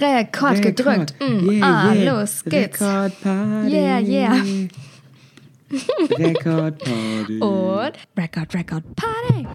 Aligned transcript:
Rekord, 0.00 0.62
gedrückt. 0.62 1.14
Mm, 1.20 1.50
Yeah, 1.50 1.64
ah, 1.66 1.92
yeah. 1.92 2.04
los 2.18 2.44
geht's. 2.44 2.80
Rekordparty. 2.80 3.70
Yeah, 3.70 3.98
yeah. 4.00 4.42
Rekordparty. 6.18 7.40
Und 7.40 7.92
Record, 8.16 8.54
Record, 8.54 8.82
Party. 8.96 9.46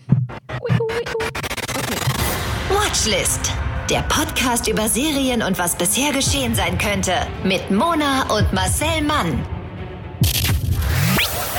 Okay. 0.62 1.96
Watchlist. 2.70 3.52
Der 3.90 4.02
Podcast 4.04 4.68
über 4.68 4.88
Serien 4.88 5.42
und 5.42 5.58
was 5.58 5.76
bisher 5.76 6.12
geschehen 6.14 6.54
sein 6.56 6.78
könnte. 6.78 7.14
Mit 7.44 7.72
Mona 7.72 8.24
und 8.38 8.52
Marcel 8.54 9.02
Mann. 9.02 9.40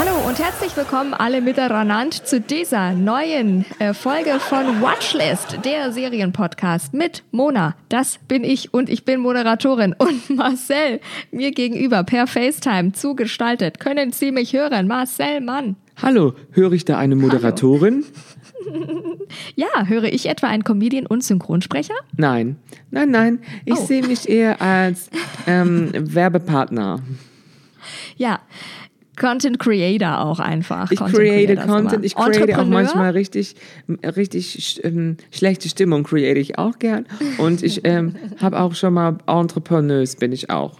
Hallo 0.01 0.27
und 0.27 0.39
herzlich 0.39 0.75
willkommen 0.79 1.12
alle 1.12 1.43
miteinander 1.43 2.25
zu 2.25 2.41
dieser 2.41 2.93
neuen 2.93 3.66
äh, 3.79 3.93
Folge 3.93 4.41
von 4.41 4.80
Watchlist, 4.80 5.59
der 5.62 5.93
Serienpodcast 5.93 6.95
mit 6.95 7.23
Mona. 7.33 7.75
Das 7.91 8.16
bin 8.27 8.43
ich 8.43 8.73
und 8.73 8.89
ich 8.89 9.05
bin 9.05 9.21
Moderatorin 9.21 9.95
und 9.98 10.30
Marcel 10.34 11.01
mir 11.33 11.51
gegenüber 11.51 12.02
per 12.02 12.27
FaceTime 12.27 12.93
zugestaltet. 12.93 13.79
Können 13.79 14.12
Sie 14.12 14.33
mich 14.33 14.55
hören? 14.55 14.88
Marcel 14.88 15.43
Mann. 15.43 15.77
Hallo, 16.01 16.32
höre 16.52 16.73
ich 16.73 16.87
da 16.87 16.96
eine 16.98 17.15
Moderatorin? 17.16 18.05
Ja, 19.55 19.87
höre 19.87 20.05
ich 20.05 20.29
etwa 20.29 20.48
einen 20.48 20.65
Comedian 20.65 21.07
und 21.07 21.23
Synchronsprecher? 21.23 21.95
Nein, 22.16 22.57
nein, 22.91 23.10
nein. 23.10 23.38
Ich 23.65 23.74
Oh. 23.79 23.85
sehe 23.87 24.05
mich 24.07 24.29
eher 24.29 24.60
als 24.60 25.09
ähm, 25.46 25.91
Werbepartner. 25.95 26.98
Ja. 28.16 28.41
Content 29.16 29.59
Creator 29.59 30.20
auch 30.20 30.41
einfach. 30.41 30.91
Ich 30.91 30.98
Content 30.98 31.18
create 31.18 31.66
Content, 31.66 32.05
ich 32.05 32.14
create 32.14 32.59
auch 32.59 32.66
manchmal 32.66 33.10
richtig, 33.10 33.56
richtig 34.02 34.84
ähm, 34.84 35.16
schlechte 35.30 35.68
Stimmung, 35.68 36.05
create 36.05 36.38
ich 36.38 36.59
auch 36.59 36.78
gern. 36.78 37.06
Und 37.38 37.62
ich 37.62 37.84
ähm, 37.84 38.16
habe 38.41 38.60
auch 38.60 38.74
schon 38.74 38.95
mal 38.95 39.18
Entrepreneuse, 39.27 40.16
bin 40.16 40.32
ich 40.32 40.51
auch. 40.51 40.78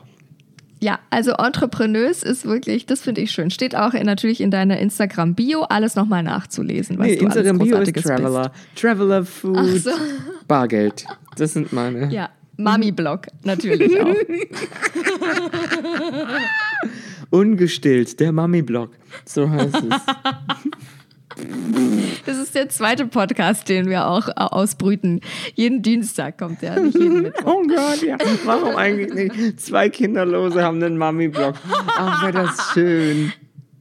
Ja, 0.83 0.99
also 1.11 1.33
Entrepreneuse 1.33 2.27
ist 2.27 2.47
wirklich, 2.47 2.87
das 2.87 3.03
finde 3.03 3.21
ich 3.21 3.33
schön. 3.33 3.51
Steht 3.51 3.77
auch 3.77 3.93
in, 3.93 4.07
natürlich 4.07 4.41
in 4.41 4.51
deiner 4.51 4.79
Instagram-Bio, 4.79 5.65
alles 5.65 5.95
nochmal 5.95 6.23
nachzulesen, 6.23 6.99
was 6.99 7.07
Nee, 7.07 7.17
du 7.17 7.27
alles 7.27 7.37
Instagram 7.37 7.59
Bio 7.59 7.77
ist 7.79 8.03
Traveler. 8.03 8.53
Traveler, 8.75 9.25
Food, 9.27 9.83
so. 9.83 9.91
Bargeld. 10.49 11.05
Das 11.37 11.53
sind 11.53 11.75
meine. 11.75 12.01
bist. 12.01 12.13
Ja, 12.13 12.31
Mami-Blog 12.57 13.27
natürlich 13.45 14.01
auch. 14.01 14.07
Ungestillt, 17.31 18.19
der 18.21 18.33
Mami-Blog. 18.33 18.91
So 19.25 19.49
heißt 19.49 19.77
es. 19.77 19.83
Das 22.27 22.37
ist 22.37 22.55
der 22.55 22.69
zweite 22.69 23.07
Podcast, 23.07 23.69
den 23.69 23.89
wir 23.89 24.07
auch 24.07 24.29
äh, 24.29 24.33
ausbrüten. 24.37 25.21
Jeden 25.55 25.81
Dienstag 25.81 26.39
kommt 26.39 26.61
der, 26.63 26.79
nicht 26.81 26.99
jeden 26.99 27.23
Mittwoch. 27.23 27.55
Oh 27.55 27.63
Gott, 27.63 28.03
ja. 28.03 28.19
Warum 28.45 28.77
eigentlich 28.77 29.33
nicht? 29.33 29.61
Zwei 29.61 29.89
Kinderlose 29.89 30.63
haben 30.63 30.83
einen 30.83 30.99
Mami-Blog. 30.99 31.55
Ach, 31.97 32.23
wäre 32.23 32.33
das 32.33 32.73
schön. 32.75 33.33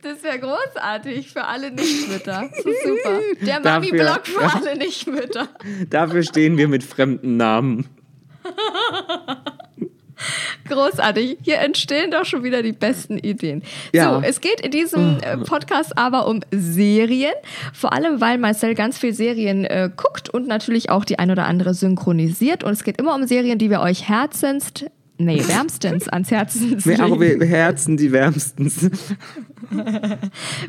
Das 0.02 0.24
wäre 0.24 0.40
großartig 0.40 1.32
für 1.32 1.44
alle 1.44 1.72
Nichtmütter. 1.72 2.50
Das 2.50 2.66
ist 2.66 2.84
super. 2.84 3.20
Der 3.42 3.60
Mami-Blog 3.60 4.28
für 4.28 4.42
ja. 4.42 4.54
alle 4.56 4.78
Nichtmütter. 4.78 5.50
Dafür 5.90 6.24
stehen 6.24 6.58
wir 6.58 6.68
mit 6.68 6.84
fremden 6.84 7.36
Namen. 7.36 7.88
Großartig. 10.68 11.38
Hier 11.42 11.60
entstehen 11.60 12.12
doch 12.12 12.26
schon 12.26 12.44
wieder 12.44 12.62
die 12.62 12.72
besten 12.72 13.18
Ideen. 13.18 13.64
Ja. 13.94 14.16
So, 14.16 14.22
es 14.26 14.42
geht 14.42 14.62
in 14.62 14.72
diesem 14.72 15.18
äh, 15.22 15.38
Podcast 15.38 15.98
aber 15.98 16.28
um 16.28 16.42
Serien. 16.52 17.34
Vor 17.74 17.94
allem, 17.94 18.22
weil 18.22 18.38
Marcel 18.38 18.76
ganz 18.76 18.98
viel 18.98 19.14
Serien 19.14 19.66
äh, 19.66 19.90
guckt 19.96 20.30
und 20.30 20.48
natürlich 20.48 20.90
auch 20.90 21.06
die 21.06 21.20
ein 21.20 21.32
oder 21.32 21.46
andere 21.46 21.74
synchronisiert. 21.74 22.64
Und 22.64 22.72
es 22.72 22.84
geht 22.84 23.00
immer 23.00 23.16
um 23.16 23.26
Serien, 23.28 23.58
die 23.58 23.70
wir 23.70 23.82
euch 23.82 24.08
herzenst, 24.08 24.86
nee, 25.20 25.42
wärmstens 25.48 26.08
ans 26.08 26.32
Herzen 26.32 26.84
Wir, 26.84 27.06
auch 27.06 27.20
legen. 27.20 27.40
wir 27.42 27.48
Herzen 27.48 27.98
die 27.98 28.12
wärmstens. 28.12 28.90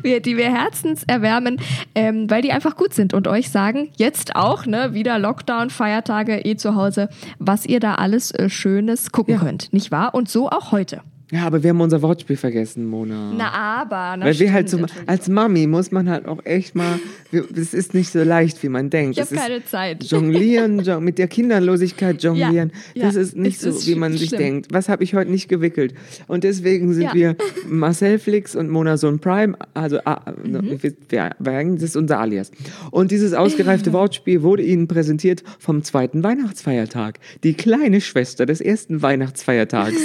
wir, 0.01 0.19
die 0.21 0.37
wir 0.37 0.53
herzens 0.53 1.03
erwärmen, 1.03 1.59
ähm, 1.95 2.29
weil 2.29 2.41
die 2.41 2.51
einfach 2.51 2.75
gut 2.75 2.93
sind 2.93 3.13
und 3.13 3.27
euch 3.27 3.49
sagen, 3.49 3.89
jetzt 3.97 4.35
auch, 4.35 4.65
ne, 4.65 4.93
wieder 4.93 5.17
Lockdown, 5.17 5.69
Feiertage, 5.69 6.45
eh 6.45 6.55
zu 6.55 6.75
Hause, 6.75 7.09
was 7.39 7.65
ihr 7.65 7.79
da 7.79 7.95
alles 7.95 8.31
äh, 8.31 8.49
Schönes 8.49 9.11
gucken 9.11 9.39
könnt, 9.39 9.73
nicht 9.73 9.91
wahr? 9.91 10.13
Und 10.13 10.29
so 10.29 10.49
auch 10.49 10.71
heute. 10.71 11.01
Ja, 11.31 11.45
aber 11.47 11.63
wir 11.63 11.69
haben 11.69 11.79
unser 11.79 12.01
Wortspiel 12.01 12.35
vergessen, 12.35 12.85
Mona. 12.85 13.33
Na 13.37 13.51
aber, 13.51 14.17
na 14.17 14.25
Weil 14.25 14.37
wir 14.37 14.51
halt 14.51 14.69
so, 14.69 14.79
als 15.07 15.29
Mami 15.29 15.65
muss 15.65 15.89
man 15.91 16.09
halt 16.09 16.27
auch 16.27 16.45
echt 16.45 16.75
mal, 16.75 16.99
wir- 17.31 17.45
es 17.55 17.73
ist 17.73 17.93
nicht 17.93 18.11
so 18.11 18.21
leicht, 18.21 18.61
wie 18.63 18.67
man 18.69 18.89
denkt. 18.89 19.17
Ich 19.17 19.21
habe 19.23 19.33
ist 19.35 19.41
keine 19.41 19.63
Zeit. 19.65 20.03
Jonglieren, 20.03 20.79
jon 20.83 21.01
mit 21.03 21.17
der 21.17 21.27
Kinderlosigkeit 21.29 22.21
jonglieren, 22.21 22.71
Ja, 22.93 23.05
das 23.05 23.15
ja, 23.15 23.21
ist 23.21 23.37
nicht 23.37 23.61
so, 23.61 23.69
ist 23.69 23.87
wie 23.87 23.95
man 23.95 24.11
sich 24.11 24.27
schlimm. 24.27 24.39
denkt. 24.39 24.67
Was 24.73 24.89
habe 24.89 25.03
ich 25.05 25.15
heute 25.15 25.31
nicht 25.31 25.47
gewickelt? 25.47 25.93
Und 26.27 26.43
deswegen 26.43 26.93
sind 26.93 27.03
Ja. 27.03 27.13
wir 27.13 27.35
Marcel 27.65 28.19
Flix 28.19 28.55
und 28.55 28.69
Mona 28.69 28.97
Sohn 28.97 29.19
Prime, 29.19 29.55
also 29.73 29.99
ah, 30.03 30.33
Mhm. 30.43 30.79
wir, 30.81 30.91
wir, 31.09 31.29
das 31.75 31.83
ist 31.83 31.95
unser 31.95 32.19
Alias. 32.19 32.51
Und 32.91 33.11
dieses 33.11 33.33
ausgereifte 33.33 33.93
Wortspiel 33.93 34.41
wurde 34.43 34.63
Ihnen 34.63 34.87
präsentiert 34.89 35.43
vom 35.59 35.81
zweiten 35.83 36.23
Weihnachtsfeiertag, 36.23 37.19
die 37.45 37.53
kleine 37.53 38.01
Schwester 38.01 38.45
des 38.45 38.59
ersten 38.59 39.01
Weihnachtsfeiertags. 39.01 39.95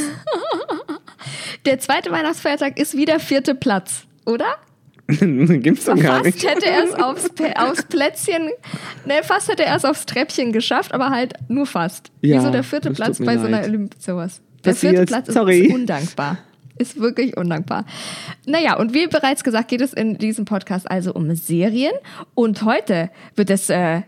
Der 1.66 1.80
zweite 1.80 2.12
Weihnachtsfeiertag 2.12 2.78
ist 2.78 2.96
wieder 2.96 3.18
vierte 3.18 3.56
Platz, 3.56 4.06
oder? 4.24 4.46
Gibt's 5.08 5.84
doch 5.84 5.96
gar 5.96 6.22
Fast 6.22 6.36
nicht. 6.36 6.48
hätte 6.48 6.66
er 6.66 6.84
es 6.84 6.94
aufs, 6.94 7.30
aufs 7.56 7.82
Plätzchen, 7.84 8.50
ne, 9.04 9.14
fast 9.22 9.48
hätte 9.48 9.64
er 9.64 9.76
es 9.76 9.84
aufs 9.84 10.06
Treppchen 10.06 10.52
geschafft, 10.52 10.94
aber 10.94 11.10
halt 11.10 11.34
nur 11.48 11.66
fast. 11.66 12.10
Ja, 12.22 12.38
Wieso 12.38 12.50
der 12.50 12.62
vierte 12.62 12.92
Platz 12.92 13.18
bei 13.18 13.36
so 13.36 13.46
einer 13.46 13.58
leid. 13.58 13.68
Olymp 13.68 13.94
sowas? 13.98 14.40
Der 14.64 14.70
Passiert, 14.70 14.92
vierte 14.96 15.06
Platz 15.06 15.28
ist, 15.28 15.34
sorry. 15.34 15.66
ist 15.66 15.74
undankbar. 15.74 16.38
Ist 16.78 17.00
wirklich 17.00 17.36
undankbar. 17.36 17.84
Naja, 18.46 18.76
und 18.76 18.94
wie 18.94 19.06
bereits 19.06 19.42
gesagt, 19.42 19.68
geht 19.68 19.80
es 19.80 19.92
in 19.92 20.18
diesem 20.18 20.44
Podcast 20.44 20.90
also 20.90 21.14
um 21.14 21.34
Serien. 21.34 21.94
Und 22.34 22.62
heute 22.64 23.10
wird 23.34 23.50
es 23.50 23.70
äh, 23.70 24.02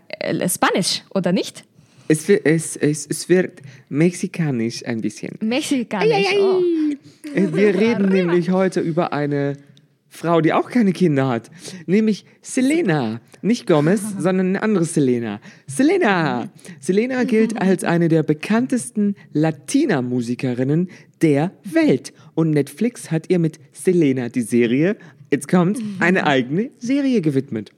Spanisch, 0.47 1.03
oder 1.13 1.31
nicht? 1.31 1.65
Es, 2.09 2.27
wird- 2.27 2.45
es, 2.45 2.75
es, 2.75 3.05
es 3.07 3.29
wird 3.29 3.61
mexikanisch 3.87 4.83
ein 4.85 4.99
bisschen. 4.99 5.35
Mexikanisch. 5.41 6.27
Oh. 6.39 6.61
Äh, 7.35 7.53
Wir 7.53 7.75
reden 7.75 8.09
nämlich 8.09 8.49
heute 8.49 8.81
über 8.81 9.13
eine 9.13 9.53
Frau, 10.11 10.41
die 10.41 10.53
auch 10.53 10.71
keine 10.71 10.91
Kinder 10.91 11.27
hat, 11.27 11.51
nämlich 11.85 12.25
Selena. 12.41 13.21
Nicht 13.43 13.67
Gomez, 13.67 14.01
sondern 14.17 14.47
eine 14.47 14.63
andere 14.63 14.83
Selena. 14.85 15.39
Selena! 15.67 16.49
Selena 16.79 17.23
gilt 17.25 17.61
als 17.61 17.83
eine 17.83 18.07
der 18.09 18.23
bekanntesten 18.23 19.15
Latina-Musikerinnen 19.33 20.89
der 21.21 21.51
Welt. 21.63 22.11
Und 22.33 22.49
Netflix 22.51 23.11
hat 23.11 23.29
ihr 23.29 23.39
mit 23.39 23.59
Selena 23.71 24.29
die 24.29 24.41
Serie, 24.41 24.97
jetzt 25.31 25.47
kommt, 25.47 25.79
eine 25.99 26.25
eigene 26.25 26.71
Serie 26.79 27.21
gewidmet. 27.21 27.71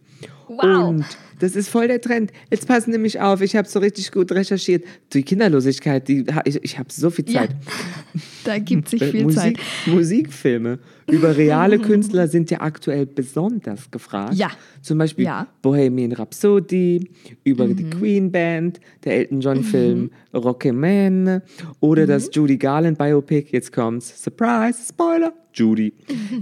Wow. 0.48 0.90
Und 0.90 1.06
das 1.42 1.56
ist 1.56 1.70
voll 1.70 1.88
der 1.88 2.00
Trend. 2.02 2.32
Jetzt 2.50 2.68
pass 2.68 2.88
nämlich 2.88 3.20
auf, 3.20 3.42
ich 3.42 3.56
habe 3.56 3.68
so 3.68 3.80
richtig 3.80 4.12
gut 4.12 4.32
recherchiert. 4.32 4.84
Die 5.14 5.24
Kinderlosigkeit, 5.24 6.08
die, 6.08 6.26
ich, 6.46 6.64
ich 6.64 6.80
habe 6.80 6.90
so 6.92 7.10
viel 7.10 7.30
Ja, 7.30 7.42
Zeit. 7.42 7.56
da 8.46 8.58
gibt 8.60 8.90
sich 8.90 9.04
viel 9.04 9.24
Musik, 9.24 9.40
Zeit. 9.40 9.58
Musikfilme 9.88 10.80
über 11.10 11.36
reale 11.36 11.78
Künstler 11.80 12.28
sind 12.28 12.50
ja 12.52 12.62
aktuell 12.62 13.06
besonders 13.06 13.92
gefragt. 13.92 14.36
Ja. 14.36 14.50
Zum 14.82 14.98
Beispiel 14.98 15.26
Ja. 15.26 15.42
Mhm. 15.44 15.48
Bohemian 15.62 16.12
Rhapsody, 16.14 17.10
über 17.44 17.68
die 17.68 17.90
Queen 17.90 18.32
Band, 18.32 18.80
der 19.04 19.18
Elton 19.18 19.42
John 19.42 19.64
Film 19.64 20.12
Rocketman 20.34 21.42
oder 21.80 22.06
das 22.08 22.28
Mhm. 22.28 22.32
Judy 22.34 22.58
Garland 22.58 22.98
Biopic. 22.98 23.48
Jetzt 23.52 23.72
kommt's. 23.74 24.24
Surprise, 24.24 24.80
Spoiler. 24.88 25.34
Judy. 25.54 25.92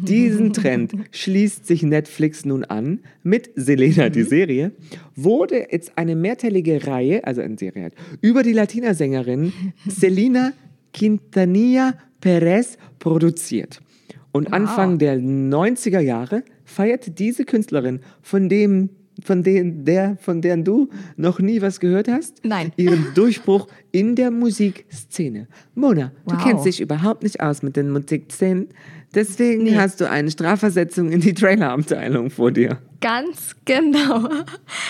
Diesen 0.04 0.54
Trend 0.54 0.94
schließt 1.12 1.66
sich 1.66 1.82
Netflix 1.82 2.46
nun 2.46 2.64
an 2.64 3.00
mit 3.24 3.50
Selena, 3.56 4.08
Mhm. 4.10 4.12
die 4.14 4.24
Serie, 4.24 4.72
wurde 5.16 5.68
jetzt 5.72 5.98
eine 5.98 6.16
mehrteilige 6.16 6.86
Reihe, 6.88 7.24
also 7.26 7.42
eine 7.42 7.58
Serie 7.58 7.84
halt, 7.84 7.94
über 8.22 8.44
die 8.44 8.54
Latina-Sängerin 8.54 9.54
Selena 9.88 10.54
Quintanilla 10.94 11.94
Perez 12.22 12.78
produziert. 13.00 13.82
Und 14.32 14.54
Anfang 14.54 15.00
der 15.00 15.18
90er 15.18 16.00
Jahre 16.00 16.44
feierte 16.64 17.10
diese 17.12 17.46
Künstlerin, 17.46 18.00
von 18.22 18.48
dem 18.50 18.90
von 19.22 19.44
denen, 19.44 19.84
der, 19.84 20.16
von 20.22 20.42
deren 20.42 20.64
du 20.64 20.88
noch 21.18 21.40
nie 21.40 21.62
was 21.62 21.82
gehört 21.82 22.08
hast? 22.08 22.40
Nein. 22.46 22.72
Ihren 22.78 23.08
Durchbruch 23.16 23.68
in 23.92 24.16
der 24.16 24.32
Musikszene. 24.32 25.50
Mona, 25.76 26.14
du 26.26 26.36
Wow. 26.36 26.44
kennst 26.44 26.66
dich 26.66 26.80
überhaupt 26.80 27.24
nicht 27.24 27.42
aus 27.42 27.62
mit 27.62 27.76
den 27.76 27.90
Musikszenen. 27.90 28.70
Deswegen 29.16 29.76
hast 29.76 30.02
du 30.02 30.10
eine 30.10 30.30
Strafversetzung 30.30 31.12
in 31.12 31.22
die 31.22 31.34
Trailerabteilung 31.34 32.30
vor 32.30 32.52
dir. 32.52 32.78
Ganz 33.02 33.56
genau. 33.66 34.30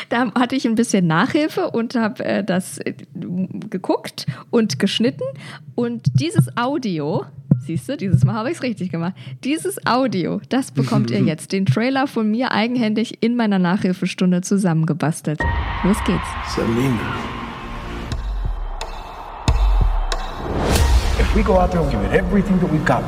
Da 0.10 0.34
hatte 0.34 0.56
ich 0.56 0.66
ein 0.68 0.76
bisschen 0.76 1.08
Nachhilfe 1.08 1.70
und 1.70 1.96
habe 1.96 2.26
äh, 2.26 2.44
das 2.44 2.80
äh, 2.80 2.94
geguckt 3.70 4.26
und 4.50 4.78
geschnitten. 4.78 5.24
Und 5.76 6.08
dieses 6.20 6.58
Audio, 6.58 7.24
siehst 7.66 7.88
du, 7.88 7.96
dieses 7.96 8.26
Mal 8.26 8.34
habe 8.34 8.50
ich 8.50 8.58
es 8.58 8.64
richtig 8.64 8.92
gemacht. 8.92 9.14
Dieses 9.46 9.86
Audio, 9.86 10.42
das 10.50 10.72
bekommt 10.72 11.12
ihr 11.12 11.22
jetzt. 11.26 11.54
Den 11.54 11.66
Trailer 11.66 12.08
von 12.08 12.30
mir 12.30 12.52
eigenhändig 12.52 13.22
in 13.22 13.38
meiner 13.38 13.60
Nachhilfestunde 13.60 14.42
zusammengebastelt. 14.42 15.40
Los 15.84 16.04
geht's. 16.04 16.28
Selena. 16.56 17.00
We 21.36 21.44
go 21.44 21.58
out 21.58 21.72
there 21.72 21.82
and 21.82 21.92
give 21.92 22.04
it 22.04 22.12
everything 22.12 22.60
that 22.60 22.70
we've 22.72 22.84
got. 22.84 23.04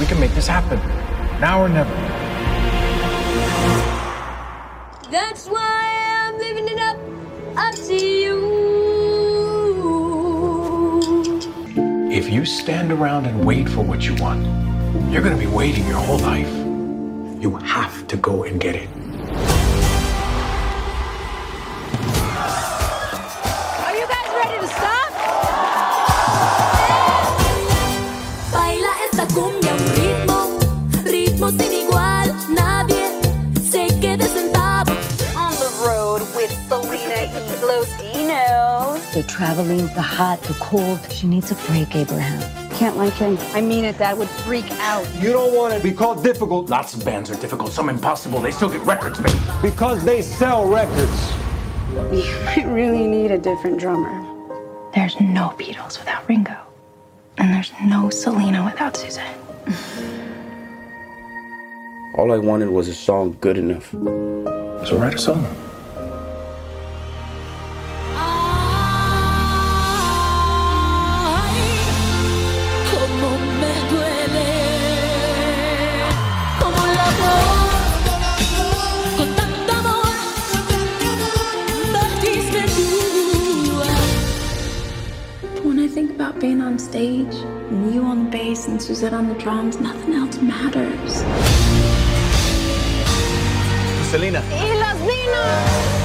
We 0.00 0.06
can 0.06 0.18
make 0.18 0.32
this 0.32 0.46
happen. 0.46 0.78
Now 1.42 1.60
or 1.60 1.68
never. 1.68 1.94
That's 5.10 5.46
why 5.46 6.24
I'm 6.24 6.38
living 6.38 6.68
it 6.68 6.78
up, 6.78 6.96
up 7.58 7.74
to 7.74 7.94
you. 7.94 8.60
If 12.10 12.30
you 12.30 12.46
stand 12.46 12.90
around 12.90 13.26
and 13.26 13.44
wait 13.44 13.68
for 13.68 13.82
what 13.82 14.06
you 14.06 14.14
want, 14.14 14.46
you're 15.12 15.20
gonna 15.20 15.36
be 15.36 15.46
waiting 15.46 15.86
your 15.86 16.00
whole 16.00 16.18
life. 16.18 16.48
You 17.42 17.58
have 17.62 18.08
to 18.08 18.16
go 18.16 18.44
and 18.44 18.58
get 18.58 18.76
it. 18.76 18.88
Traveling 39.60 39.86
the 39.94 40.00
hot, 40.00 40.40
the 40.42 40.54
cold. 40.54 40.98
She 41.12 41.26
needs 41.26 41.50
a 41.50 41.54
break, 41.66 41.94
Abraham. 41.94 42.70
Can't 42.70 42.96
like 42.96 43.12
him. 43.14 43.36
I 43.52 43.60
mean 43.60 43.84
it, 43.84 43.98
that 43.98 44.16
would 44.16 44.28
freak 44.28 44.70
out. 44.80 45.06
You 45.16 45.32
don't 45.32 45.54
want 45.54 45.74
to 45.74 45.80
be 45.80 45.92
called 45.92 46.24
difficult 46.24 46.70
Lots 46.70 46.94
of 46.94 47.04
bands 47.04 47.30
are 47.30 47.36
difficult, 47.36 47.70
some 47.72 47.90
impossible. 47.90 48.40
They 48.40 48.52
still 48.52 48.70
get 48.70 48.80
records, 48.82 49.20
baby. 49.20 49.38
because 49.60 50.02
they 50.02 50.22
sell 50.22 50.66
records. 50.66 51.32
We 52.10 52.22
might 52.44 52.66
really 52.68 53.06
need 53.06 53.32
a 53.32 53.38
different 53.38 53.80
drummer. 53.80 54.14
There's 54.94 55.20
no 55.20 55.54
Beatles 55.58 55.98
without 55.98 56.26
Ringo. 56.28 56.56
And 57.36 57.52
there's 57.52 57.72
no 57.84 58.10
Selena 58.10 58.64
without 58.64 58.96
Suzanne. 58.96 59.34
All 62.16 62.32
I 62.32 62.38
wanted 62.38 62.70
was 62.70 62.86
a 62.86 62.94
song 62.94 63.36
good 63.40 63.58
enough. 63.58 63.90
So 63.90 64.96
write 64.98 65.14
a 65.14 65.18
song. 65.18 65.44
And 88.90 88.96
Suzette 88.96 89.12
on 89.12 89.28
the 89.28 89.34
drums, 89.34 89.78
nothing 89.80 90.14
else 90.14 90.40
matters. 90.42 91.22
Selena. 94.10 94.42
Y 94.50 94.74
los 94.82 94.98
niños. 95.06 96.00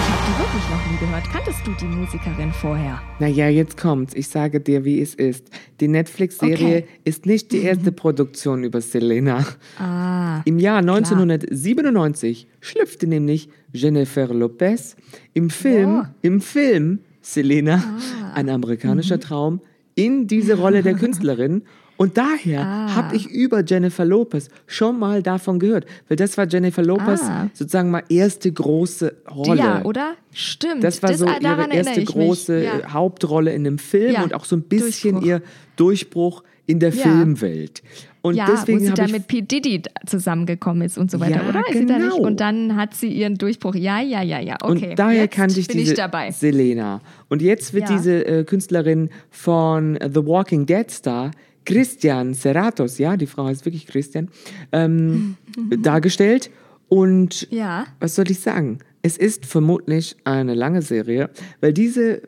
Ich 0.00 0.08
habe 0.08 0.22
die 0.26 0.38
wirklich 0.38 0.70
noch 0.70 0.84
nie 0.90 0.98
gehört. 0.98 1.24
Kanntest 1.30 1.66
du 1.66 1.72
die 1.72 1.84
Musikerin 1.84 2.52
vorher? 2.52 3.02
Naja, 3.18 3.48
jetzt 3.48 3.76
kommt's. 3.76 4.14
Ich 4.14 4.28
sage 4.28 4.60
dir, 4.60 4.84
wie 4.84 5.02
es 5.02 5.14
ist. 5.14 5.50
Die 5.80 5.88
Netflix-Serie 5.88 6.54
Okay. 6.78 6.84
ist 7.04 7.24
nicht 7.26 7.52
die 7.52 7.58
erste 7.62 7.92
Produktion 7.92 8.64
über 8.64 8.80
Selena. 8.80 9.46
Ah. 9.78 10.40
Im 10.44 10.58
Jahr 10.58 10.78
1997 10.82 12.46
schlüpfte 12.60 13.06
nämlich 13.06 13.48
Jennifer 13.72 14.26
Lopez 14.34 14.96
im 15.34 15.50
Film, 15.50 15.88
Ja. 15.90 16.14
im 16.22 16.40
Film 16.40 17.00
Selena, 17.20 17.76
Ah. 17.76 18.32
ein 18.34 18.48
amerikanischer 18.48 19.20
Traum, 19.20 19.60
in 19.94 20.26
diese 20.26 20.54
Rolle 20.58 20.82
der 20.82 20.94
Künstlerin. 21.02 21.62
Und 21.98 22.16
daher 22.16 22.64
Ah. 22.64 22.94
habe 22.94 23.16
ich 23.16 23.26
über 23.28 23.62
Jennifer 23.62 24.04
Lopez 24.06 24.48
schon 24.66 24.98
mal 24.98 25.22
davon 25.22 25.58
gehört, 25.58 25.84
weil 26.08 26.16
das 26.16 26.38
war 26.38 26.46
Jennifer 26.48 26.82
Lopez 26.82 27.20
Ah. 27.24 27.50
sozusagen 27.52 27.90
mal 27.90 28.04
erste 28.08 28.50
große 28.50 29.14
Rolle. 29.30 29.58
Ja, 29.58 29.82
oder? 29.84 30.14
Stimmt. 30.32 30.82
Das 30.84 31.02
war 31.02 31.12
so 31.12 31.26
daran 31.26 31.70
ihre 31.72 31.76
erste 31.78 32.04
große 32.04 32.64
Ja. 32.64 32.78
äh, 32.78 32.82
Hauptrolle 32.90 33.52
in 33.52 33.66
einem 33.66 33.78
Film 33.78 34.12
Ja, 34.14 34.22
und 34.22 34.32
auch 34.32 34.44
so 34.46 34.56
ein 34.56 34.62
bisschen 34.62 35.14
Durchbruch. 35.20 35.28
ihr 35.28 35.42
Durchbruch 35.76 36.42
in 36.66 36.78
der 36.80 36.90
Ja. 36.90 37.02
Filmwelt. 37.02 37.82
Und 38.20 38.34
ja, 38.34 38.46
deswegen 38.50 38.80
wo 38.80 38.84
sie 38.84 38.92
da 38.92 39.06
mit 39.08 39.26
P. 39.26 39.40
Diddy 39.42 39.82
zusammengekommen 40.06 40.82
ist 40.82 40.98
und 40.98 41.10
so 41.10 41.18
weiter, 41.18 41.42
Ja, 41.42 41.48
oder? 41.48 41.62
Sie 41.72 41.86
da 41.86 41.98
genau. 41.98 42.16
Und 42.18 42.40
dann 42.40 42.76
hat 42.76 42.94
sie 42.94 43.08
ihren 43.08 43.36
Durchbruch. 43.36 43.74
Ja, 43.74 44.00
ja, 44.00 44.22
ja, 44.22 44.38
ja. 44.40 44.56
Okay. 44.62 44.90
Und 44.90 44.98
daher 44.98 45.22
Jetzt 45.22 45.34
kannte 45.34 45.58
ich 45.60 45.68
diese 45.68 45.92
ich 45.92 45.96
dabei. 45.98 46.30
Selena. 46.30 47.00
Und 47.28 47.42
jetzt 47.42 47.72
wird 47.74 47.88
Ja. 47.88 47.96
diese 47.96 48.24
äh, 48.26 48.44
Künstlerin 48.44 49.08
von 49.30 49.98
The 50.02 50.26
Walking 50.26 50.66
Dead 50.66 50.90
Star 50.90 51.30
Christian 51.68 52.34
Serratos, 52.34 52.98
ja, 52.98 53.16
die 53.16 53.26
Frau 53.26 53.46
heißt 53.46 53.64
wirklich 53.64 53.86
Christian, 53.86 54.28
ähm, 54.72 55.36
dargestellt. 55.82 56.50
Und 56.88 57.46
Ja. 57.50 57.86
was 58.00 58.14
soll 58.14 58.30
ich 58.30 58.40
sagen? 58.40 58.78
Es 59.02 59.16
ist 59.18 59.44
vermutlich 59.46 60.16
eine 60.24 60.54
lange 60.54 60.80
Serie, 60.82 61.30
weil 61.60 61.72
diese 61.74 62.22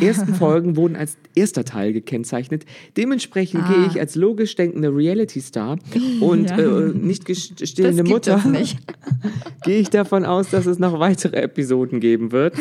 ersten 0.00 0.34
Folgen 0.34 0.76
wurden 0.76 0.96
als 0.96 1.16
erster 1.34 1.64
Teil 1.64 1.92
gekennzeichnet. 1.92 2.64
Dementsprechend 2.96 3.66
gehe 3.68 3.86
ich 3.88 4.00
als 4.00 4.14
logisch 4.14 4.54
denkende 4.54 4.88
Reality-Star 4.94 5.78
und 6.20 6.50
Ah. 6.52 6.60
Ja. 6.60 6.78
äh, 6.80 6.92
nicht 6.94 7.24
gest- 7.28 7.66
stillende 7.66 8.04
Das 8.04 8.08
gibt 8.12 8.28
Mutter 8.28 8.48
nicht. 8.48 8.78
gehe 9.64 9.78
ich 9.80 9.90
davon 9.90 10.24
aus, 10.24 10.50
dass 10.50 10.66
es 10.66 10.78
noch 10.78 10.98
weitere 11.00 11.36
Episoden 11.42 11.98
geben 12.00 12.30
wird. 12.32 12.54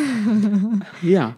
Ja. 1.03 1.35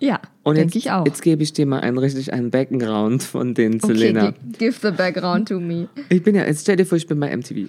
Ja, 0.00 0.20
Und 0.42 0.56
denke 0.56 0.74
jetzt, 0.74 0.84
ich 0.86 0.90
auch. 0.92 1.06
jetzt 1.06 1.22
gebe 1.22 1.42
ich 1.42 1.52
dir 1.52 1.66
mal 1.66 1.80
einen 1.80 1.98
richtig 1.98 2.32
einen 2.32 2.50
Background 2.50 3.22
von 3.22 3.54
den 3.54 3.76
okay, 3.76 3.86
Selena. 3.94 4.30
gi- 4.30 4.58
give 4.58 4.78
the 4.82 4.90
background 4.96 5.48
to 5.48 5.58
me. 5.60 5.88
Ich 6.08 6.22
bin 6.22 6.34
ja, 6.34 6.44
jetzt 6.44 6.62
stell 6.62 6.76
dir 6.76 6.84
vor, 6.86 6.98
ich 6.98 7.06
bin 7.06 7.18
bei 7.20 7.34
MTV. 7.34 7.68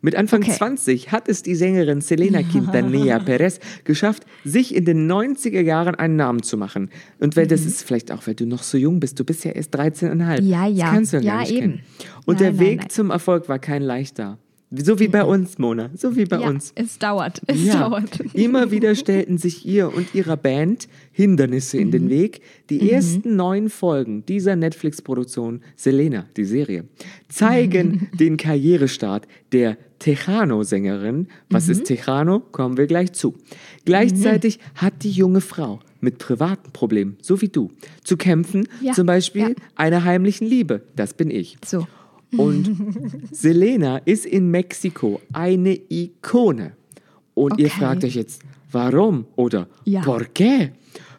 Mit 0.00 0.14
Anfang 0.14 0.42
Okay. 0.42 0.52
20 0.52 1.10
hat 1.10 1.28
es 1.28 1.42
die 1.42 1.56
Sängerin 1.56 2.00
Selena 2.00 2.42
Quintanilla 2.42 3.18
Perez 3.18 3.58
geschafft, 3.82 4.24
sich 4.44 4.72
in 4.74 4.84
den 4.84 5.10
90er 5.10 5.60
Jahren 5.60 5.96
einen 5.96 6.14
Namen 6.14 6.44
zu 6.44 6.56
machen. 6.56 6.90
Und 7.18 7.36
weil 7.36 7.48
das 7.48 7.66
ist 7.66 7.82
vielleicht 7.82 8.12
auch, 8.12 8.24
weil 8.28 8.34
du 8.36 8.46
noch 8.46 8.62
so 8.62 8.78
jung 8.78 9.00
bist, 9.00 9.18
du 9.18 9.24
bist 9.24 9.44
ja 9.44 9.50
erst 9.50 9.74
13,5. 9.76 10.40
Mhm. 10.42 10.46
Ja, 10.48 10.66
ja. 10.68 10.84
Das 10.86 10.94
kannst 10.94 11.12
du 11.14 11.16
ja, 11.16 11.22
Ja, 11.22 11.32
gar 11.32 11.40
nicht 11.40 11.50
eben. 11.50 11.60
kennen. 11.60 11.80
Und 12.26 12.34
Nein, 12.34 12.38
der 12.38 12.50
nein, 12.52 12.60
Weg 12.60 12.76
nein. 12.78 12.86
Mhm. 12.86 12.90
zum 12.90 13.10
Erfolg 13.10 13.48
war 13.48 13.58
kein 13.58 13.82
leichter. 13.82 14.38
So 14.70 15.00
wie 15.00 15.08
bei 15.08 15.24
uns, 15.24 15.56
Mona. 15.58 15.88
So 15.94 16.14
wie 16.14 16.26
bei 16.26 16.40
ja, 16.40 16.46
uns. 16.48 16.72
es 16.74 16.98
dauert. 16.98 17.40
Es 17.46 17.64
Ja, 17.64 17.88
dauert. 17.88 18.20
immer 18.34 18.70
wieder 18.70 18.94
stellten 18.94 19.38
sich 19.38 19.64
ihr 19.64 19.94
und 19.94 20.14
ihrer 20.14 20.36
Band 20.36 20.88
Hindernisse 21.10 21.78
in 21.78 21.86
Mhm. 21.88 21.92
den 21.92 22.08
Weg. 22.10 22.42
Die 22.68 22.90
ersten 22.90 23.34
neun 23.36 23.70
Folgen 23.70 24.26
dieser 24.26 24.56
Netflix-Produktion 24.56 25.62
Selena, 25.74 26.26
die 26.36 26.44
Serie, 26.44 26.84
zeigen 27.30 28.08
den 28.20 28.36
Karrierestart 28.36 29.26
der 29.52 29.78
Tejano-Sängerin. 30.00 31.28
Was 31.50 31.66
Mhm. 31.66 31.72
ist 31.72 31.84
Tejano? 31.84 32.40
Kommen 32.40 32.76
wir 32.76 32.86
gleich 32.86 33.12
zu. 33.12 33.34
Gleichzeitig 33.84 34.58
hat 34.74 35.02
die 35.02 35.10
junge 35.10 35.40
Frau 35.40 35.80
mit 36.00 36.18
privaten 36.18 36.70
Problemen, 36.72 37.16
so 37.22 37.40
wie 37.40 37.48
du, 37.48 37.70
zu 38.04 38.16
kämpfen. 38.16 38.68
Ja, 38.82 38.92
Zum 38.92 39.06
Beispiel 39.06 39.56
einer 39.74 40.04
heimlichen 40.04 40.46
Liebe. 40.46 40.82
Das 40.94 41.14
bin 41.14 41.30
ich. 41.30 41.56
So. 41.64 41.86
Und 42.36 42.76
Selena 43.32 43.98
ist 43.98 44.26
in 44.26 44.50
Mexiko 44.50 45.20
eine 45.32 45.78
Ikone. 45.90 46.72
Und 47.34 47.58
ihr 47.58 47.66
Okay. 47.66 47.78
fragt 47.78 48.04
euch 48.04 48.14
jetzt, 48.16 48.42
warum 48.72 49.26
oder 49.36 49.68
Ja. 49.84 50.02
por 50.02 50.22
qué? 50.34 50.70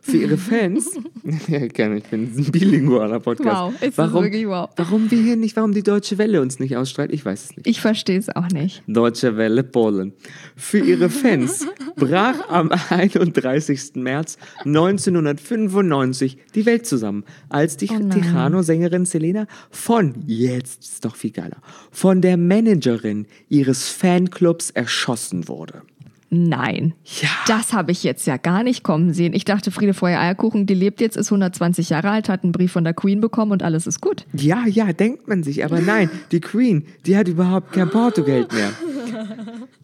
Für 0.09 0.17
ihre 0.17 0.37
Fans, 0.37 0.99
ja, 1.47 1.67
gerne, 1.67 1.97
ich 1.97 2.05
bin 2.05 2.31
ein 2.35 2.51
bilingualer 2.51 3.19
Podcast. 3.19 3.73
Wow, 3.75 3.81
ist 3.81 3.97
warum, 3.97 4.23
wirklich 4.23 4.47
wow. 4.47 4.69
Warum 4.75 5.11
wir 5.11 5.21
hier 5.21 5.35
nicht, 5.35 5.55
warum 5.55 5.73
die 5.73 5.83
Deutsche 5.83 6.17
Welle 6.17 6.41
uns 6.41 6.59
nicht 6.59 6.75
ausstrahlt, 6.75 7.11
ich 7.11 7.25
weiß 7.25 7.43
es 7.45 7.57
nicht. 7.57 7.67
Ich 7.67 7.81
verstehe 7.81 8.17
es 8.17 8.29
auch 8.29 8.47
nicht. 8.49 8.81
Deutsche 8.87 9.37
Welle 9.37 9.63
Polen. 9.63 10.13
Für 10.55 10.79
ihre 10.79 11.09
Fans 11.09 11.67
brach 11.95 12.49
am 12.49 12.71
31. 12.89 13.95
März 13.95 14.37
1995 14.65 16.37
die 16.55 16.65
Welt 16.65 16.85
zusammen, 16.87 17.23
als 17.49 17.77
die 17.77 17.89
Oh 17.89 17.99
nein. 17.99 18.09
Tejano-Sängerin 18.09 19.05
Selena 19.05 19.47
von, 19.69 20.15
jetzt 20.25 20.83
ist 20.83 21.05
doch 21.05 21.15
viel 21.15 21.31
geiler, 21.31 21.57
von 21.91 22.21
der 22.21 22.37
Managerin 22.37 23.27
ihres 23.49 23.89
Fanclubs 23.89 24.71
erschossen 24.71 25.47
wurde. 25.47 25.83
Nein. 26.31 26.93
Ja. 27.21 27.29
Das 27.47 27.73
habe 27.73 27.91
ich 27.91 28.03
jetzt 28.03 28.27
ja 28.27 28.37
gar 28.37 28.61
nicht 28.63 28.83
kommen 28.83 29.13
sehen. 29.13 29.33
Ich 29.33 29.45
dachte, 29.45 29.71
Friede 29.71 29.95
Feuer 29.95 30.19
Eierkuchen, 30.19 30.67
die 30.67 30.75
lebt 30.75 31.01
jetzt, 31.01 31.17
ist 31.17 31.27
120 31.31 31.89
Jahre 31.89 32.11
alt, 32.11 32.29
hat 32.29 32.43
einen 32.43 32.51
Brief 32.51 32.71
von 32.71 32.83
der 32.83 32.93
Queen 32.93 33.19
bekommen 33.19 33.51
und 33.51 33.63
alles 33.63 33.87
ist 33.87 33.99
gut. 33.99 34.25
Ja, 34.33 34.65
ja, 34.67 34.93
denkt 34.93 35.27
man 35.27 35.41
sich, 35.41 35.65
aber 35.65 35.81
nein, 35.81 36.09
die 36.31 36.39
Queen, 36.39 36.85
die 37.05 37.17
hat 37.17 37.27
überhaupt 37.27 37.71
kein 37.71 37.89
Portogeld 37.89 38.53
mehr. 38.53 38.71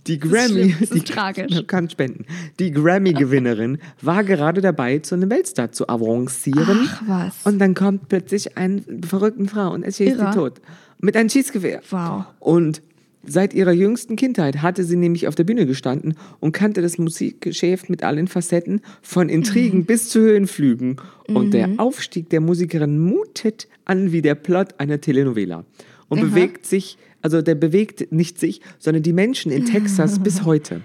Die 0.06 0.20
Grammy, 0.20 0.76
die 0.94 1.00
tragisch. 1.02 1.64
kann 1.68 1.90
spenden. 1.90 2.26
Die 2.60 2.72
Grammy-Gewinnerin 2.72 3.80
war 4.02 4.24
gerade 4.24 4.62
dabei, 4.62 5.00
zu 5.00 5.16
einem 5.16 5.32
Weltstar 5.32 5.72
zu 5.72 5.90
avancieren. 5.90 6.88
Ach, 6.88 7.02
was. 7.08 7.36
Und 7.44 7.58
dann 7.58 7.74
kommt 7.74 8.08
plötzlich 8.08 8.56
eine 8.56 8.84
verrückte 9.04 9.46
Frau 9.46 9.72
und 9.72 9.82
erschießt 9.82 10.20
sie 10.20 10.32
tot. 10.32 10.62
Mit 11.00 11.16
einem 11.18 11.30
Schießgewehr. 11.30 11.82
Wow. 11.90 12.26
Und 12.40 12.84
Seit 13.28 13.54
ihrer 13.54 13.72
jüngsten 13.72 14.16
Kindheit 14.16 14.62
hatte 14.62 14.84
sie 14.84 14.96
nämlich 14.96 15.28
auf 15.28 15.36
der 15.36 15.44
Bühne 15.44 15.66
gestanden 15.66 16.16
und 16.40 16.52
kannte 16.52 16.82
das 16.82 16.98
Musikgeschäft 16.98 17.90
mit 17.90 18.04
allen 18.04 18.28
Facetten, 18.28 18.82
von 19.02 19.30
Intrigen 19.30 19.86
bis 19.86 20.10
zu 20.10 20.20
Höhenflügen. 20.20 20.98
Und 21.28 21.54
der 21.54 21.72
Aufstieg 21.78 22.30
der 22.30 22.42
Musikerin 22.42 23.00
mutet 23.00 23.68
an 23.86 24.12
wie 24.12 24.22
der 24.22 24.36
Plot 24.36 24.80
einer 24.80 25.02
Telenovela 25.02 25.66
und 26.08 26.20
Aha. 26.20 26.28
bewegt 26.28 26.66
sich, 26.66 26.98
also 27.22 27.42
der 27.42 27.56
bewegt 27.56 28.12
nicht 28.12 28.40
sich, 28.40 28.62
sondern 28.80 29.04
die 29.04 29.14
Menschen 29.14 29.52
in 29.52 29.66
Texas 29.66 30.20
bis 30.24 30.44
heute. 30.44 30.82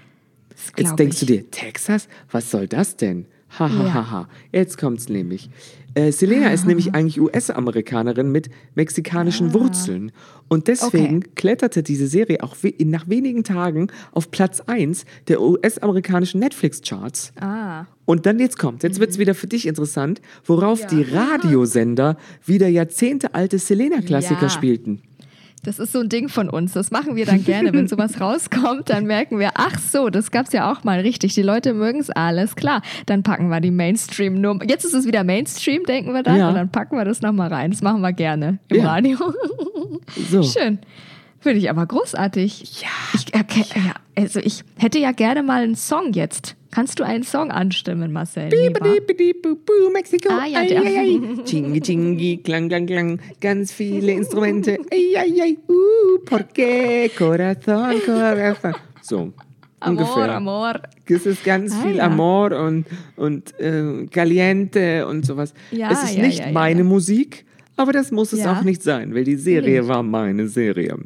Jetzt 0.77 0.97
denkst 0.97 1.19
du 1.19 1.25
ich. 1.25 1.31
dir, 1.31 1.51
Texas? 1.51 2.07
Was 2.29 2.51
soll 2.51 2.67
das 2.67 2.95
denn? 2.95 3.25
Ha, 3.59 3.69
ha, 3.69 3.83
Ja. 3.85 3.93
ha, 3.93 4.11
ha. 4.11 4.27
Jetzt 4.51 4.77
kommt's 4.77 5.09
nämlich. 5.09 5.49
Äh, 5.93 6.13
Selena 6.13 6.51
ist 6.53 6.65
nämlich 6.65 6.93
eigentlich 6.95 7.19
US-Amerikanerin 7.19 8.31
mit 8.31 8.49
mexikanischen 8.75 9.53
Wurzeln. 9.53 10.13
Und 10.47 10.67
deswegen 10.69 11.17
Okay. 11.17 11.29
kletterte 11.35 11.83
diese 11.83 12.07
Serie 12.07 12.41
auch 12.43 12.55
we 12.61 12.73
nach 12.85 13.09
wenigen 13.09 13.43
Tagen 13.43 13.87
auf 14.13 14.31
Platz 14.31 14.61
1 14.61 15.03
der 15.27 15.41
US-amerikanischen 15.41 16.39
Netflix-Charts. 16.39 17.33
Ah. 17.41 17.85
Und 18.05 18.25
dann 18.25 18.39
jetzt 18.39 18.57
kommt, 18.57 18.83
jetzt 18.83 18.99
wird's 19.01 19.17
wieder 19.17 19.35
für 19.35 19.47
dich 19.47 19.67
interessant, 19.67 20.21
worauf 20.45 20.85
die 20.87 21.01
Radiosender 21.01 22.17
wieder 22.45 22.67
jahrzehntealte 22.69 23.59
Selena-Klassiker 23.59 24.43
Ja. 24.43 24.49
spielten. 24.49 25.01
Das 25.63 25.77
ist 25.77 25.91
so 25.91 25.99
ein 25.99 26.09
Ding 26.09 26.27
von 26.27 26.49
uns. 26.49 26.73
Das 26.73 26.89
machen 26.89 27.15
wir 27.15 27.25
dann 27.25 27.43
gerne. 27.43 27.71
Wenn 27.71 27.87
sowas 27.87 28.19
rauskommt, 28.21 28.89
dann 28.89 29.05
merken 29.05 29.37
wir, 29.37 29.51
ach 29.53 29.77
so, 29.77 30.09
das 30.09 30.31
gab's 30.31 30.53
ja 30.53 30.71
auch 30.71 30.83
mal 30.83 30.99
richtig. 31.01 31.35
Die 31.35 31.43
Leute 31.43 31.73
mögen 31.75 31.99
es 31.99 32.09
alles 32.09 32.55
klar. 32.55 32.81
Dann 33.05 33.21
packen 33.21 33.49
wir 33.49 33.59
die 33.61 33.69
Mainstream-Nummer. 33.69 34.65
Jetzt 34.67 34.85
ist 34.85 34.93
es 34.95 35.05
wieder 35.05 35.23
Mainstream, 35.23 35.83
denken 35.83 36.13
wir 36.13 36.23
dann. 36.23 36.37
Ja. 36.39 36.49
Und 36.49 36.55
dann 36.55 36.71
packen 36.71 36.97
wir 36.97 37.05
das 37.05 37.21
nochmal 37.21 37.49
rein. 37.53 37.69
Das 37.71 37.81
machen 37.83 38.01
wir 38.01 38.11
gerne 38.11 38.57
im 38.69 38.77
Ja. 38.77 38.87
Radio. 38.87 39.17
So. 40.31 40.41
Schön. 40.59 40.79
Finde 41.39 41.59
ich 41.59 41.69
aber 41.69 41.85
großartig. 41.85 42.81
Ja. 42.81 42.87
Ich, 43.13 43.33
erke- 43.33 43.65
ja. 43.75 43.93
Also 44.17 44.39
ich 44.39 44.63
hätte 44.79 44.97
ja 44.99 45.11
gerne 45.11 45.43
mal 45.43 45.61
einen 45.63 45.75
Song 45.75 46.13
jetzt. 46.13 46.55
Kannst 46.71 46.99
du 46.99 47.03
einen 47.03 47.23
Song 47.23 47.51
anstimmen, 47.51 48.13
Marcel? 48.13 48.49
Bibidi-bu-bu, 48.49 49.91
Mexiko. 49.93 50.29
Ah, 50.31 50.45
ja, 50.47 50.65
der. 50.65 50.81
Chingi, 51.45 51.81
chingi, 51.81 52.37
klang, 52.37 52.69
klang, 52.69 52.85
klang. 52.85 53.19
Ganz 53.41 53.73
viele 53.73 54.13
Instrumente. 54.13 54.77
Ei, 54.89 55.15
ei, 55.17 55.41
ei. 55.41 55.57
Uh, 55.67 56.19
porque 56.25 57.11
corazón, 57.17 58.01
corazón. 58.05 58.73
So, 59.01 59.33
Amor, 59.81 59.99
ungefähr. 59.99 60.35
Amor. 60.35 60.81
Es 61.07 61.25
ist 61.25 61.43
ganz 61.43 61.73
Ah, 61.73 61.81
viel 61.85 61.95
ja. 61.97 62.05
Amor 62.05 62.53
und, 62.53 62.85
und 63.17 63.59
äh, 63.59 64.05
Caliente 64.09 65.05
und 65.07 65.25
sowas. 65.25 65.53
Ja, 65.71 65.91
es 65.91 66.03
ist 66.03 66.15
ja, 66.15 66.23
nicht 66.25 66.53
meine. 66.53 66.85
Musik, 66.85 67.45
aber 67.75 67.91
das 67.91 68.11
muss 68.11 68.31
es 68.31 68.45
auch 68.45 68.61
nicht 68.63 68.81
sein, 68.81 69.13
weil 69.13 69.25
die 69.25 69.35
Serie 69.35 69.85
war 69.89 70.03
meine 70.03 70.47
Serie. 70.47 70.97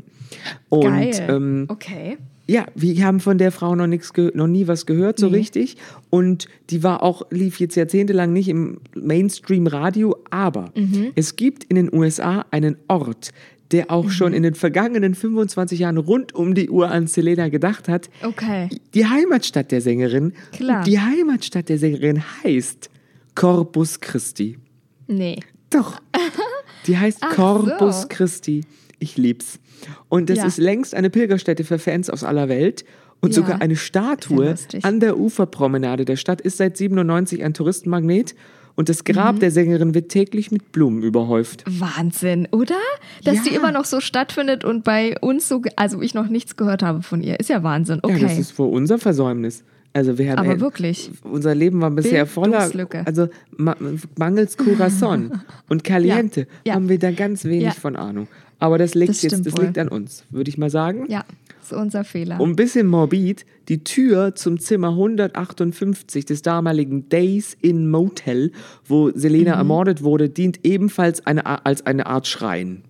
Und 0.69 0.81
Geil. 0.83 1.25
ähm, 1.27 1.65
okay. 1.69 2.17
Ja, 2.47 2.65
wir 2.75 3.03
haben 3.05 3.19
von 3.19 3.37
der 3.37 3.51
Frau 3.51 3.75
noch 3.75 3.87
nichts, 3.87 4.11
noch 4.33 4.47
nie 4.47 4.67
was 4.67 4.85
gehört 4.85 5.19
so 5.19 5.29
Nee. 5.29 5.37
richtig. 5.37 5.77
Und 6.09 6.47
die 6.69 6.83
war 6.83 7.01
auch 7.03 7.23
lief 7.31 7.59
jetzt 7.59 7.75
jahrzehntelang 7.75 8.31
nicht 8.33 8.47
im 8.49 8.79
Mainstream-Radio, 8.95 10.15
aber 10.29 10.71
Mhm. 10.75 11.11
es 11.15 11.35
gibt 11.35 11.63
in 11.65 11.75
den 11.75 11.93
USA 11.93 12.45
einen 12.51 12.77
Ort, 12.87 13.31
der 13.71 13.89
auch 13.91 14.09
schon 14.11 14.29
Mhm. 14.31 14.37
in 14.37 14.43
den 14.43 14.55
vergangenen 14.55 15.15
25 15.15 15.79
Jahren 15.79 15.97
rund 15.97 16.33
um 16.35 16.53
die 16.53 16.69
Uhr 16.69 16.89
an 16.91 17.07
Selena 17.07 17.49
gedacht 17.49 17.87
hat. 17.87 18.09
Okay. 18.23 18.69
Die 18.93 19.05
Heimatstadt 19.07 19.71
der 19.71 19.81
Sängerin. 19.81 20.33
Klar. 20.51 20.83
Die 20.83 20.99
Heimatstadt 20.99 21.67
der 21.69 21.79
Sängerin 21.79 22.21
heißt 22.43 22.89
Corpus 23.33 23.99
Christi. 23.99 24.57
Nee. 25.07 25.39
Doch. 25.71 25.99
Die 26.87 26.95
heißt 26.97 27.17
Ach 27.21 27.35
Corpus 27.35 28.03
so. 28.03 28.07
Christi. 28.07 28.61
Ich 28.99 29.17
lieb's. 29.17 29.59
Und 30.09 30.29
das 30.29 30.37
Ja. 30.39 30.45
ist 30.47 30.57
längst 30.57 30.95
eine 30.95 31.09
Pilgerstätte 31.09 31.63
für 31.63 31.79
Fans 31.79 32.09
aus 32.09 32.23
aller 32.23 32.49
Welt. 32.49 32.85
Und 33.21 33.29
Ja. 33.35 33.41
sogar 33.41 33.61
eine 33.61 33.75
Statue 33.75 34.55
an 34.83 34.99
der 34.99 35.17
Uferpromenade 35.17 36.05
der 36.05 36.15
Stadt 36.15 36.41
ist 36.41 36.57
seit 36.57 36.77
97 36.77 37.43
ein 37.43 37.53
Touristenmagnet. 37.53 38.35
Und 38.77 38.89
das 38.89 39.05
Grab 39.05 39.35
Mhm. 39.35 39.39
der 39.39 39.51
Sängerin 39.51 39.93
wird 39.93 40.09
täglich 40.09 40.51
mit 40.51 40.73
Blumen 40.73 41.01
überhäuft. 41.01 41.63
Wahnsinn, 41.65 42.45
oder? 42.51 42.75
Dass 43.23 43.35
Ja. 43.37 43.41
die 43.43 43.55
immer 43.55 43.71
noch 43.71 43.85
so 43.85 44.01
stattfindet 44.01 44.65
und 44.65 44.83
bei 44.83 45.15
uns 45.21 45.47
so, 45.47 45.61
also 45.77 46.01
ich 46.01 46.13
noch 46.13 46.27
nichts 46.27 46.57
gehört 46.57 46.83
habe 46.83 47.01
von 47.01 47.21
ihr. 47.21 47.39
Ist 47.39 47.49
ja 47.49 47.63
Wahnsinn. 47.63 47.99
Okay. 48.01 48.17
Ja, 48.21 48.27
das 48.27 48.37
ist 48.37 48.59
wohl 48.59 48.67
unser 48.73 48.97
Versäumnis. 48.99 49.63
Also 49.93 50.17
wir 50.17 50.31
haben 50.31 50.39
Aber 50.39 50.59
wirklich. 50.59 51.09
Unser 51.23 51.55
Leben 51.55 51.79
war 51.79 51.89
bisher 51.89 52.25
voller, 52.25 52.69
also 53.05 53.29
ma 53.55 53.77
mangels 54.17 54.57
Corazon 54.57 55.31
und 55.69 55.85
Caliente 55.85 56.41
Ja, 56.41 56.47
ja. 56.65 56.73
haben 56.73 56.89
wir 56.89 56.99
da 56.99 57.11
ganz 57.11 57.45
wenig 57.45 57.75
von 57.75 57.95
Ahnung. 57.95 58.27
Aber 58.65 58.77
das 58.77 58.95
liegt 58.95 59.09
Das 59.11 59.21
jetzt, 59.21 59.45
das 59.45 59.55
wohl. 59.55 59.65
liegt 59.65 59.77
an 59.77 59.87
uns, 59.87 60.23
würde 60.29 60.49
ich 60.49 60.57
mal 60.57 60.69
sagen. 60.69 61.05
ja, 61.09 61.23
ist 61.61 61.73
unser 61.73 62.03
Fehler. 62.03 62.39
Um 62.39 62.51
ein 62.51 62.55
bisschen 62.55 62.87
morbid, 62.87 63.45
die 63.69 63.83
Tür 63.83 64.35
zum 64.35 64.59
Zimmer 64.59 64.89
158 64.89 66.25
des 66.25 66.41
damaligen 66.41 67.09
Days 67.09 67.55
in 67.61 67.89
Motel, 67.89 68.51
wo 68.85 69.11
Selena 69.11 69.53
Mhm. 69.53 69.57
ermordet 69.59 70.03
wurde, 70.03 70.29
dient 70.29 70.59
ebenfalls 70.63 71.25
eine, 71.25 71.65
als 71.65 71.85
eine 71.85 72.05
Art 72.07 72.27
Schrein. 72.27 72.83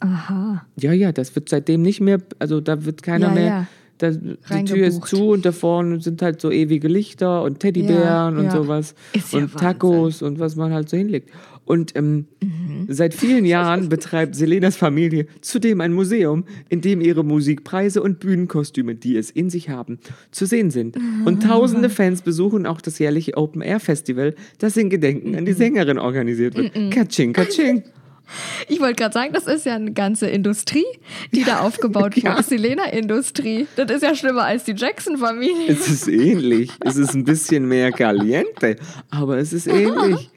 Aha. 0.00 0.64
Ja, 0.76 0.92
ja, 0.92 1.12
das 1.12 1.34
wird 1.36 1.48
seitdem 1.48 1.82
nicht 1.82 2.00
mehr, 2.00 2.18
also 2.38 2.60
da 2.60 2.84
wird 2.84 3.02
keiner 3.02 3.28
Ja, 3.28 3.34
mehr, 3.34 3.46
ja. 3.46 3.66
Da, 4.02 4.10
die 4.10 4.64
Tür 4.64 4.86
ist 4.86 5.04
zu 5.06 5.28
und 5.30 5.44
da 5.44 5.52
vorne 5.52 6.00
sind 6.00 6.20
halt 6.22 6.40
so 6.40 6.50
ewige 6.50 6.88
Lichter 6.88 7.42
und 7.42 7.60
Teddybären 7.60 8.02
Ja, 8.02 8.28
und 8.28 8.44
ja. 8.44 8.50
sowas 8.50 8.94
Ist 9.12 9.32
ja 9.32 9.38
und 9.40 9.52
Tacos 9.56 10.22
und 10.22 10.38
was 10.40 10.56
man 10.56 10.72
halt 10.72 10.88
so 10.88 10.96
hinlegt. 10.96 11.30
Und 11.64 11.94
ähm, 11.94 12.26
Mhm. 12.42 12.86
seit 12.88 13.14
vielen 13.14 13.44
Jahren 13.44 13.88
betreibt 13.88 14.34
Selenas 14.34 14.74
Familie 14.76 15.26
zudem 15.42 15.80
ein 15.80 15.92
Museum, 15.92 16.44
in 16.68 16.80
dem 16.80 17.00
ihre 17.00 17.24
Musikpreise 17.24 18.02
und 18.02 18.18
Bühnenkostüme, 18.18 18.96
die 18.96 19.16
es 19.16 19.30
in 19.30 19.48
sich 19.48 19.68
haben, 19.68 19.98
zu 20.32 20.44
sehen 20.46 20.70
sind. 20.72 20.96
Und 21.24 21.44
tausende 21.44 21.88
Fans 21.88 22.22
besuchen 22.22 22.66
auch 22.66 22.80
das 22.80 22.98
jährliche 22.98 23.36
Open 23.36 23.62
Air 23.62 23.78
Festival, 23.78 24.34
das 24.58 24.76
in 24.76 24.90
Gedenken 24.90 25.36
an 25.36 25.44
die 25.44 25.52
Sängerin 25.52 25.98
organisiert 25.98 26.56
wird. 26.56 26.76
Mhm. 26.76 26.90
Katsching, 26.90 27.32
katsching. 27.32 27.84
Ich 28.68 28.80
wollte 28.80 28.94
gerade 28.94 29.12
sagen, 29.12 29.32
das 29.32 29.46
ist 29.46 29.66
ja 29.66 29.74
eine 29.74 29.92
ganze 29.92 30.26
Industrie, 30.28 30.84
die 31.34 31.44
da 31.44 31.60
aufgebaut 31.66 32.16
Ja. 32.16 32.32
wurde. 32.32 32.42
Selena-Industrie. 32.44 33.66
Das 33.76 33.90
ist 33.90 34.02
ja 34.02 34.14
schlimmer 34.14 34.44
als 34.44 34.64
die 34.64 34.72
Jackson-Familie. 34.72 35.68
Es 35.68 35.88
ist 35.88 36.08
ähnlich. 36.08 36.70
Es 36.80 36.96
ist 36.96 37.14
ein 37.14 37.24
bisschen 37.24 37.66
mehr 37.66 37.92
caliente, 37.92 38.76
aber 39.10 39.38
es 39.38 39.52
ist 39.52 39.66
ähnlich. 39.66 40.30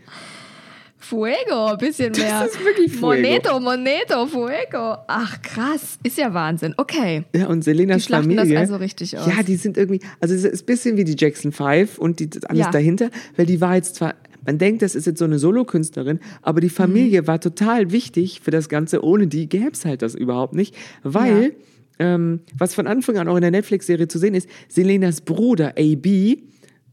Fuego, 0.98 1.68
ein 1.68 1.78
bisschen 1.78 2.12
mehr. 2.14 2.46
ist 2.48 2.60
wirklich 2.66 2.92
Fuego. 2.94 3.22
Moneto, 3.22 3.60
Moneto, 3.60 4.26
Fuego. 4.26 4.98
Ach, 5.08 5.40
krass. 5.44 6.00
Ist 6.02 6.18
ja 6.18 6.34
Wahnsinn. 6.34 6.74
Okay. 6.78 7.26
Ja, 7.36 7.46
und 7.46 7.64
Selenas 7.64 8.08
Die 8.08 8.12
Familie. 8.14 8.54
das 8.56 8.62
also 8.72 8.78
richtig 8.78 9.16
aus. 9.16 9.28
Ja, 9.28 9.44
die 9.44 9.56
sind 9.56 9.78
irgendwie, 9.78 10.00
also 10.20 10.34
es 10.34 10.44
ist 10.44 10.64
ein 10.64 10.66
bisschen 10.66 10.98
wie 10.98 11.04
die 11.04 11.16
Jackson 11.16 11.52
5 11.52 12.00
und 12.00 12.20
die, 12.20 12.28
das 12.32 12.44
alles 12.46 12.66
Ja. 12.66 12.72
dahinter, 12.72 13.12
weil 13.38 13.46
die 13.46 13.62
war 13.62 13.76
jetzt 13.76 13.96
zwar, 13.96 14.16
man 14.46 14.58
denkt, 14.58 14.82
das 14.82 14.96
ist 14.96 15.06
jetzt 15.06 15.20
so 15.20 15.26
eine 15.26 15.40
Solokünstlerin, 15.40 16.20
aber 16.42 16.62
die 16.62 16.70
Familie 16.70 17.22
Mhm. 17.24 17.28
war 17.28 17.40
total 17.40 17.92
wichtig 17.92 18.42
für 18.42 18.52
das 18.52 18.70
Ganze. 18.70 19.04
Ohne 19.04 19.28
die 19.28 19.48
gäbe 19.50 19.72
es 19.74 19.86
halt 19.86 20.02
das 20.02 20.16
überhaupt 20.16 20.54
nicht, 20.54 20.76
weil, 21.04 21.56
ähm, 22.00 22.42
was 22.58 22.74
von 22.76 22.88
Anfang 22.88 23.18
an 23.18 23.28
auch 23.28 23.36
in 23.36 23.42
der 23.42 23.52
Netflix-Serie 23.52 24.08
zu 24.08 24.20
sehen 24.20 24.36
ist, 24.36 24.50
Selenas 24.68 25.22
Bruder 25.22 25.74
AB, 25.78 26.06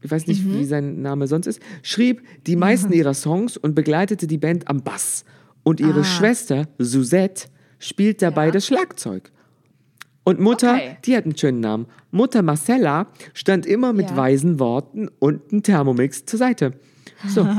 ich 0.01 0.11
weiß 0.11 0.27
nicht, 0.27 0.45
Mhm. 0.45 0.59
wie 0.59 0.65
sein 0.65 1.01
Name 1.01 1.27
sonst 1.27 1.47
ist, 1.47 1.61
schrieb 1.81 2.21
die 2.47 2.55
meisten 2.55 2.91
ihrer 2.93 3.13
Songs 3.13 3.55
und 3.57 3.73
begleitete 3.75 4.27
die 4.27 4.37
Band 4.37 4.67
am 4.67 4.81
Bass. 4.83 5.23
Und 5.63 5.79
ihre 5.79 6.01
Ah. 6.01 6.03
Schwester, 6.03 6.67
Suzette, 6.77 7.45
spielt 7.79 8.21
dabei 8.21 8.51
das 8.51 8.65
Schlagzeug. 8.67 9.31
Und 10.25 10.39
Mutter, 10.39 10.73
Okay. 10.75 10.97
die 11.05 11.15
hat 11.17 11.25
einen 11.25 11.37
schönen 11.37 11.59
Namen. 11.61 11.85
Mutter 12.11 12.41
Marcella 12.41 13.07
stand 13.33 13.65
immer 13.65 13.91
mit 13.93 14.09
Ja. 14.09 14.17
weisen 14.17 14.59
Worten 14.59 15.09
und 15.19 15.51
einem 15.51 15.63
Thermomix 15.63 16.25
zur 16.25 16.39
Seite. 16.39 16.73
So. 17.27 17.47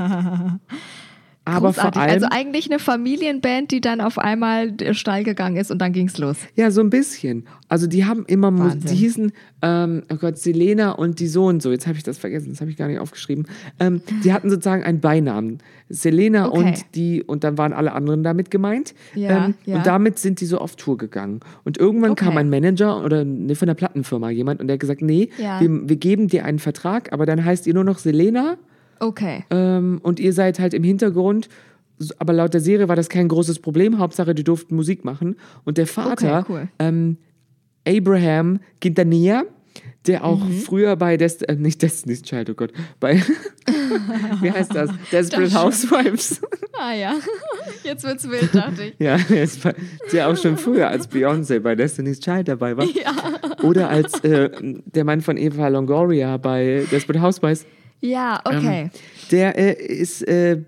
Aber 1.46 1.74
vor 1.74 1.90
Großartig. 1.90 2.00
allem, 2.00 2.10
Also 2.14 2.26
eigentlich 2.30 2.70
eine 2.70 2.78
Familienband, 2.78 3.70
die 3.70 3.82
dann 3.82 4.00
auf 4.00 4.18
einmal 4.18 4.72
steil 4.94 5.24
gegangen 5.24 5.56
ist 5.56 5.70
und 5.70 5.76
dann 5.76 5.92
ging's 5.92 6.16
los. 6.16 6.38
ja, 6.54 6.70
so 6.70 6.80
ein 6.80 6.88
bisschen. 6.88 7.44
Also 7.68 7.86
die 7.86 8.06
haben 8.06 8.24
immer, 8.26 8.56
Wahnsinn. 8.58 8.80
die 8.80 8.94
hießen, 8.94 9.32
ähm, 9.60 10.04
oh 10.10 10.16
Gott, 10.16 10.38
Selena 10.38 10.92
und 10.92 11.20
die 11.20 11.26
so 11.26 11.44
und 11.44 11.60
so. 11.62 11.70
Jetzt 11.70 11.86
habe 11.86 11.98
ich 11.98 12.02
das 12.02 12.16
vergessen, 12.16 12.48
das 12.48 12.62
habe 12.62 12.70
ich 12.70 12.78
gar 12.78 12.88
nicht 12.88 12.98
aufgeschrieben. 12.98 13.44
Ähm, 13.78 14.00
die 14.24 14.32
hatten 14.32 14.48
sozusagen 14.48 14.84
einen 14.84 15.00
Beinamen. 15.00 15.58
Selena 15.90 16.48
Okay. 16.48 16.56
und 16.58 16.94
die, 16.94 17.22
und 17.22 17.44
dann 17.44 17.58
waren 17.58 17.74
alle 17.74 17.92
anderen 17.92 18.22
damit 18.22 18.50
gemeint. 18.50 18.94
Ja, 19.14 19.44
ähm, 19.46 19.54
ja. 19.66 19.76
Und 19.76 19.86
damit 19.86 20.18
sind 20.18 20.40
die 20.40 20.46
so 20.46 20.56
auf 20.56 20.76
Tour 20.76 20.96
gegangen. 20.96 21.40
Und 21.64 21.76
irgendwann 21.76 22.12
Okay. 22.12 22.24
kam 22.24 22.38
ein 22.38 22.48
Manager 22.48 23.04
oder 23.04 23.22
ne, 23.26 23.54
von 23.54 23.66
der 23.66 23.74
Plattenfirma 23.74 24.30
jemand 24.30 24.62
und 24.62 24.68
der 24.68 24.74
hat 24.74 24.80
gesagt, 24.80 25.02
nee, 25.02 25.28
Ja. 25.36 25.60
wir, 25.60 25.68
wir 25.90 25.96
geben 25.96 26.28
dir 26.28 26.46
einen 26.46 26.58
Vertrag, 26.58 27.12
aber 27.12 27.26
dann 27.26 27.44
heißt 27.44 27.66
ihr 27.66 27.74
nur 27.74 27.84
noch 27.84 27.98
Selena 27.98 28.56
Okay. 29.00 29.44
ähm, 29.50 30.00
und 30.02 30.20
ihr 30.20 30.32
seid 30.32 30.58
halt 30.58 30.74
im 30.74 30.84
Hintergrund. 30.84 31.48
Aber 32.18 32.32
laut 32.32 32.52
der 32.52 32.60
Serie 32.60 32.88
war 32.88 32.96
das 32.96 33.08
kein 33.08 33.28
großes 33.28 33.60
Problem. 33.60 33.98
Hauptsache, 33.98 34.34
die 34.34 34.42
durften 34.44 34.74
Musik 34.74 35.04
machen. 35.04 35.36
Und 35.64 35.78
der 35.78 35.86
Vater, 35.86 36.40
Okay, 36.40 36.52
cool. 36.52 36.68
ähm, 36.80 37.18
Abraham 37.86 38.58
Quintanilla, 38.80 39.44
der 40.06 40.24
auch 40.24 40.44
Mhm. 40.44 40.52
früher 40.54 40.96
bei 40.96 41.16
Dest 41.16 41.48
äh, 41.48 41.54
nicht 41.56 41.80
Destiny's 41.82 42.22
Child, 42.22 42.50
oh 42.50 42.54
Gott, 42.54 42.72
bei 43.00 43.22
wie 44.40 44.50
heißt 44.50 44.74
das? 44.74 44.90
Desperate 45.12 45.54
Housewives. 45.54 46.40
Ah 46.76 46.92
ja. 46.92 47.14
Jetzt 47.84 48.02
wird's 48.04 48.28
wild, 48.28 48.52
dachte 48.52 48.86
ich. 48.86 48.94
Ja, 48.98 49.16
es 49.32 49.64
war 49.64 49.74
ja 50.12 50.26
auch 50.26 50.36
schon 50.36 50.56
früher, 50.58 50.88
als 50.88 51.08
Beyoncé 51.08 51.60
bei 51.60 51.76
Destiny's 51.76 52.18
Child 52.18 52.48
dabei 52.48 52.76
war. 52.76 52.84
Ja. 52.84 53.12
Oder 53.62 53.88
als 53.90 54.18
äh, 54.24 54.50
der 54.84 55.04
Mann 55.04 55.20
von 55.20 55.36
Eva 55.36 55.68
Longoria 55.68 56.36
bei 56.36 56.84
Desperate 56.90 57.22
Housewives. 57.22 57.64
Ja, 58.04 58.40
okay. 58.44 58.82
Ähm, 58.82 58.90
der 59.30 59.58
äh, 59.58 59.82
ist, 59.86 60.22
äh, 60.28 60.60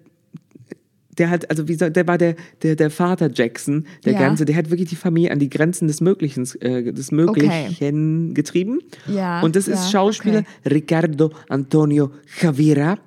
der 1.19 1.31
hat, 1.31 1.49
also 1.51 1.69
wie 1.69 1.75
soll, 1.75 1.91
der 1.91 2.07
war 2.07 2.17
der, 2.19 2.35
der, 2.63 2.77
der 2.77 2.91
Vater 2.91 3.31
Jackson, 3.33 3.87
der 4.05 4.15
Ja. 4.15 4.19
ganze, 4.21 4.45
der 4.47 4.57
hat 4.57 4.71
wirklich 4.71 4.89
die 4.89 4.97
Familie 4.97 5.31
an 5.33 5.39
die 5.39 5.51
Grenzen 5.51 5.87
des 5.87 6.01
Möglichen, 6.01 6.45
äh, 6.61 6.93
des 6.93 7.11
Möglichen 7.13 8.33
getrieben. 8.35 8.81
Ja, 9.07 9.41
Und 9.43 9.55
das 9.57 9.69
ist 9.69 9.85
ja, 9.85 9.91
Schauspieler 9.91 10.45
Ricardo 10.65 11.31
Antonio 11.49 12.11
Chavira. 12.27 12.99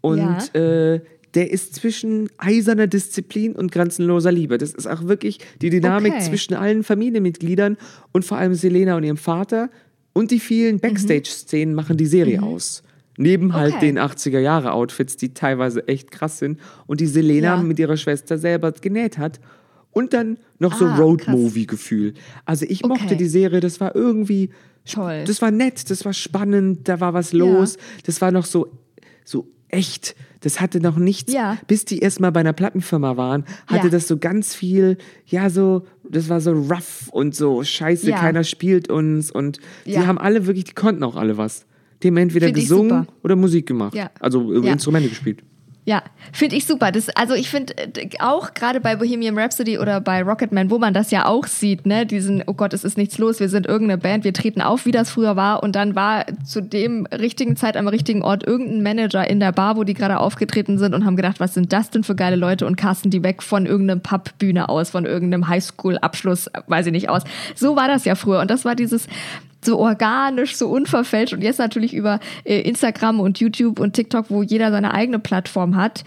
Und 0.00 0.54
äh, 0.54 1.00
der 1.34 1.50
ist 1.50 1.74
zwischen 1.74 2.28
eiserner 2.38 2.86
Disziplin 2.86 3.54
und 3.56 3.72
grenzenloser 3.72 4.30
Liebe. 4.30 4.56
Das 4.56 4.72
ist 4.72 4.86
auch 4.86 5.08
wirklich 5.08 5.40
die 5.62 5.70
Dynamik 5.70 6.12
Okay. 6.14 6.22
zwischen 6.22 6.54
allen 6.54 6.84
Familienmitgliedern 6.84 7.76
und 8.12 8.24
vor 8.24 8.36
allem 8.38 8.54
Selena 8.54 8.96
und 8.96 9.02
ihrem 9.02 9.16
Vater. 9.16 9.68
Und 10.12 10.30
die 10.30 10.38
vielen 10.38 10.78
Backstage-Szenen 10.78 11.74
machen 11.74 11.96
die 11.96 12.06
Serie 12.06 12.40
aus. 12.40 12.83
Neben 13.16 13.52
halt 13.54 13.74
Okay. 13.74 13.86
den 13.86 13.98
80er-Jahre-Outfits, 13.98 15.16
die 15.16 15.34
teilweise 15.34 15.86
echt 15.88 16.10
krass 16.10 16.38
sind 16.38 16.58
und 16.86 17.00
die 17.00 17.06
Selena 17.06 17.56
Ja. 17.56 17.62
mit 17.62 17.78
ihrer 17.78 17.96
Schwester 17.96 18.38
selber 18.38 18.72
genäht 18.72 19.18
hat. 19.18 19.40
Und 19.92 20.12
dann 20.12 20.38
noch 20.58 20.74
so 20.74 20.86
Ah, 20.86 20.96
Road-Movie-Gefühl. 20.96 22.14
Also 22.44 22.66
ich 22.68 22.82
mochte 22.84 23.04
Okay. 23.04 23.16
die 23.16 23.26
Serie, 23.28 23.60
das 23.60 23.80
war 23.80 23.94
irgendwie, 23.94 24.50
Toll. 24.84 25.22
das 25.26 25.40
war 25.40 25.52
nett, 25.52 25.88
das 25.90 26.04
war 26.04 26.12
spannend, 26.12 26.88
da 26.88 26.98
war 27.00 27.14
was 27.14 27.32
los, 27.32 27.76
das 28.04 28.20
war 28.20 28.32
noch 28.32 28.44
so, 28.44 28.66
so 29.24 29.46
echt. 29.68 30.16
Das 30.40 30.60
hatte 30.60 30.80
noch 30.80 30.96
nichts, 30.96 31.32
Ja. 31.32 31.56
bis 31.68 31.84
die 31.84 32.00
erstmal 32.00 32.32
bei 32.32 32.40
einer 32.40 32.52
Plattenfirma 32.52 33.16
waren, 33.16 33.44
hatte 33.68 33.86
Ja. 33.86 33.90
das 33.92 34.08
so 34.08 34.18
ganz 34.18 34.54
viel, 34.54 34.98
ja, 35.26 35.48
so, 35.48 35.86
das 36.08 36.28
war 36.28 36.40
so 36.40 36.52
rough 36.52 37.08
und 37.12 37.34
so, 37.36 37.62
scheiße, 37.62 38.10
Ja. 38.10 38.18
keiner 38.18 38.42
spielt 38.44 38.90
uns 38.90 39.30
und 39.30 39.60
die 39.86 39.92
Ja. 39.92 40.06
haben 40.06 40.18
alle 40.18 40.46
wirklich, 40.46 40.64
die 40.64 40.74
konnten 40.74 41.02
auch 41.04 41.14
alle 41.16 41.38
was. 41.38 41.64
Die 42.04 42.08
haben 42.08 42.18
entweder 42.18 42.46
Find 42.46 42.58
gesungen 42.58 43.08
oder 43.22 43.34
Musik 43.34 43.66
gemacht. 43.66 43.94
Ja. 43.94 44.10
Also 44.20 44.52
äh, 44.52 44.66
Ja. 44.66 44.72
Instrumente 44.72 45.08
gespielt. 45.08 45.42
Ja, 45.86 46.02
finde 46.32 46.56
ich 46.56 46.64
super. 46.64 46.92
Das, 46.92 47.10
also 47.10 47.34
ich 47.34 47.50
finde 47.50 47.76
äh, 47.76 48.08
auch 48.18 48.54
gerade 48.54 48.80
bei 48.80 48.96
Bohemian 48.96 49.38
Rhapsody 49.38 49.78
oder 49.78 50.00
bei 50.00 50.22
Rocketman, 50.22 50.70
wo 50.70 50.78
man 50.78 50.94
das 50.94 51.10
ja 51.10 51.26
auch 51.26 51.46
sieht, 51.46 51.84
ne, 51.84 52.06
diesen, 52.06 52.42
oh 52.46 52.54
Gott, 52.54 52.72
es 52.72 52.84
ist 52.84 52.96
nichts 52.96 53.18
los, 53.18 53.38
wir 53.38 53.50
sind 53.50 53.66
irgendeine 53.66 53.98
Band, 53.98 54.24
wir 54.24 54.32
treten 54.32 54.62
auf, 54.62 54.86
wie 54.86 54.92
das 54.92 55.10
früher 55.10 55.36
war. 55.36 55.62
Und 55.62 55.76
dann 55.76 55.94
war 55.94 56.24
zu 56.42 56.62
dem 56.62 57.06
richtigen 57.06 57.56
Zeit 57.56 57.76
am 57.76 57.86
richtigen 57.86 58.22
Ort 58.22 58.46
irgendein 58.46 58.82
Manager 58.82 59.28
in 59.28 59.40
der 59.40 59.52
Bar, 59.52 59.76
wo 59.76 59.84
die 59.84 59.92
gerade 59.92 60.20
aufgetreten 60.20 60.78
sind 60.78 60.94
und 60.94 61.04
haben 61.04 61.16
gedacht, 61.16 61.38
was 61.38 61.52
sind 61.52 61.70
das 61.74 61.90
denn 61.90 62.02
für 62.02 62.14
geile 62.14 62.36
Leute 62.36 62.66
und 62.66 62.76
casten 62.76 63.10
die 63.10 63.22
weg 63.22 63.42
von 63.42 63.66
irgendeinem 63.66 64.00
Pubbühne 64.00 64.70
aus, 64.70 64.88
von 64.88 65.04
irgendeinem 65.04 65.48
Highschool-Abschluss, 65.48 66.50
weiß 66.66 66.86
ich 66.86 66.92
nicht 66.92 67.10
aus. 67.10 67.24
So 67.54 67.76
war 67.76 67.88
das 67.88 68.06
ja 68.06 68.14
früher. 68.14 68.40
Und 68.40 68.50
das 68.50 68.64
war 68.64 68.74
dieses 68.74 69.06
so 69.64 69.78
organisch, 69.78 70.56
so 70.56 70.68
unverfälscht 70.68 71.32
und 71.34 71.42
jetzt 71.42 71.58
natürlich 71.58 71.94
über 71.94 72.20
äh, 72.44 72.60
Instagram 72.60 73.20
und 73.20 73.38
YouTube 73.38 73.78
und 73.78 73.94
TikTok, 73.94 74.26
wo 74.28 74.42
jeder 74.42 74.70
seine 74.70 74.94
eigene 74.94 75.18
Plattform 75.18 75.76
hat, 75.76 76.04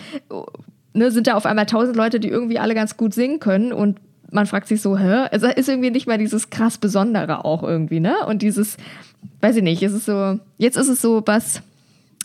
ne, 0.93 1.11
sind 1.11 1.27
da 1.27 1.35
auf 1.35 1.45
einmal 1.45 1.65
tausend 1.65 1.95
Leute, 1.95 2.19
die 2.19 2.29
irgendwie 2.29 2.59
alle 2.59 2.75
ganz 2.75 2.97
gut 2.97 3.13
singen 3.13 3.39
können 3.39 3.71
und 3.73 3.99
man 4.29 4.45
fragt 4.45 4.67
sich 4.67 4.81
so, 4.81 4.97
hä? 4.97 5.27
Es 5.31 5.43
ist 5.43 5.69
irgendwie 5.69 5.91
nicht 5.91 6.07
mehr 6.07 6.17
dieses 6.17 6.49
krass 6.49 6.77
Besondere 6.77 7.45
auch 7.45 7.63
irgendwie, 7.63 8.01
ne? 8.01 8.15
Und 8.27 8.41
dieses, 8.41 8.77
weiß 9.41 9.55
ich 9.55 9.63
nicht, 9.63 9.81
es 9.81 9.93
ist 9.93 10.05
so, 10.05 10.39
jetzt 10.57 10.77
ist 10.77 10.89
es 10.89 11.01
so 11.01 11.23
was, 11.25 11.61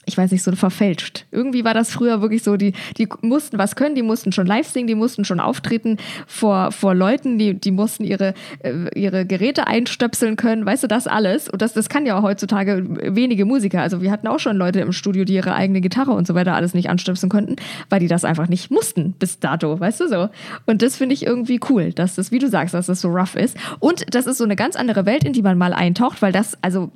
ich 0.05 0.19
weiß 0.19 0.33
nicht, 0.33 0.43
so 0.43 0.53
verfälscht. 0.53 1.27
Irgendwie 1.31 1.65
war 1.65 1.75
das 1.75 1.93
früher 1.93 2.21
wirklich 2.23 2.43
so, 2.43 2.57
die, 2.57 2.73
die 2.99 3.09
mussten 3.21 3.59
was 3.59 3.77
können, 3.77 3.95
die 3.95 4.03
mussten 4.03 4.33
schon 4.33 4.47
live 4.47 4.67
singen, 4.67 4.89
die 4.89 4.97
mussten 4.97 5.25
schon 5.25 5.39
auftreten 5.39 5.99
vor, 6.27 6.73
vor 6.73 6.95
Leuten, 6.95 7.39
die, 7.39 7.55
die 7.55 7.71
mussten 7.71 8.03
ihre, 8.03 8.35
äh, 8.65 8.89
ihre 8.99 9.25
Geräte 9.27 9.69
einstöpseln 9.69 10.35
können, 10.35 10.67
weißt 10.67 10.83
du, 10.83 10.89
das 10.89 11.07
alles. 11.07 11.49
Und 11.49 11.63
das, 11.63 11.73
das 11.73 11.89
kann 11.89 12.05
ja 12.05 12.19
auch 12.19 12.23
heutzutage 12.23 12.85
wenige 13.15 13.45
Musiker. 13.45 13.81
Also 13.81 14.03
wir 14.03 14.11
hatten 14.11 14.27
auch 14.27 14.41
schon 14.41 14.57
Leute 14.57 14.81
im 14.81 14.93
Studio, 14.93 15.25
die 15.25 15.35
ihre 15.35 15.55
eigene 15.55 15.81
Gitarre 15.81 16.11
und 16.11 16.27
so 16.27 16.35
weiter 16.35 16.55
alles 16.55 16.75
nicht 16.75 16.91
anstöpseln 16.91 17.31
konnten, 17.31 17.57
weil 17.89 18.01
die 18.01 18.09
das 18.09 18.25
einfach 18.25 18.49
nicht 18.49 18.73
mussten 18.73 19.13
bis 19.13 19.39
dato, 19.39 19.79
weißt 19.79 20.01
du 20.01 20.09
so. 20.09 20.29
Und 20.67 20.83
das 20.83 20.97
finde 20.97 21.15
ich 21.15 21.25
irgendwie 21.25 21.61
cool, 21.71 21.93
dass 21.93 22.17
das, 22.17 22.33
wie 22.33 22.41
du 22.41 22.49
sagst, 22.49 22.75
dass 22.75 22.87
das 22.87 23.01
so 23.01 23.09
rough 23.09 23.37
ist. 23.37 23.57
Und 23.79 24.05
das 24.13 24.27
ist 24.27 24.39
so 24.39 24.45
eine 24.45 24.57
ganz 24.57 24.75
andere 24.75 25.07
Welt, 25.07 25.23
in 25.23 25.33
die 25.33 25.43
man 25.43 25.57
mal 25.57 25.73
eintaucht, 25.73 26.23
weil 26.23 26.33
das, 26.33 26.59
also 26.61 26.91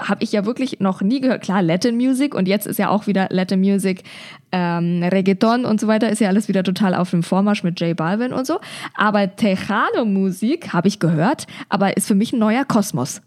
habe 0.00 0.22
ich 0.22 0.30
ja 0.30 0.46
wirklich 0.46 0.78
noch 0.78 1.00
nie 1.00 1.20
gehört. 1.20 1.42
Klar, 1.42 1.60
Latin 1.60 1.96
Music 1.96 2.34
und 2.34 2.51
jetzt 2.52 2.66
ist 2.66 2.78
ja 2.78 2.88
auch 2.90 3.06
wieder 3.06 3.26
Latin 3.30 3.60
Music, 3.60 4.02
ähm, 4.52 5.02
Reggaeton 5.02 5.64
und 5.64 5.80
so 5.80 5.86
weiter, 5.88 6.10
ist 6.10 6.20
ja 6.20 6.28
alles 6.28 6.46
wieder 6.48 6.62
total 6.62 6.94
auf 6.94 7.10
dem 7.10 7.22
Vormarsch 7.22 7.64
mit 7.64 7.80
J 7.80 7.96
Balvin 7.96 8.32
und 8.32 8.46
so. 8.46 8.60
Aber 8.94 9.34
Tejano-Musik 9.34 10.72
habe 10.72 10.88
ich 10.88 10.98
gehört, 10.98 11.46
aber 11.68 11.96
ist 11.96 12.06
für 12.06 12.14
mich 12.14 12.32
ein 12.32 12.38
neuer 12.38 12.64
Kosmos. 12.64 13.20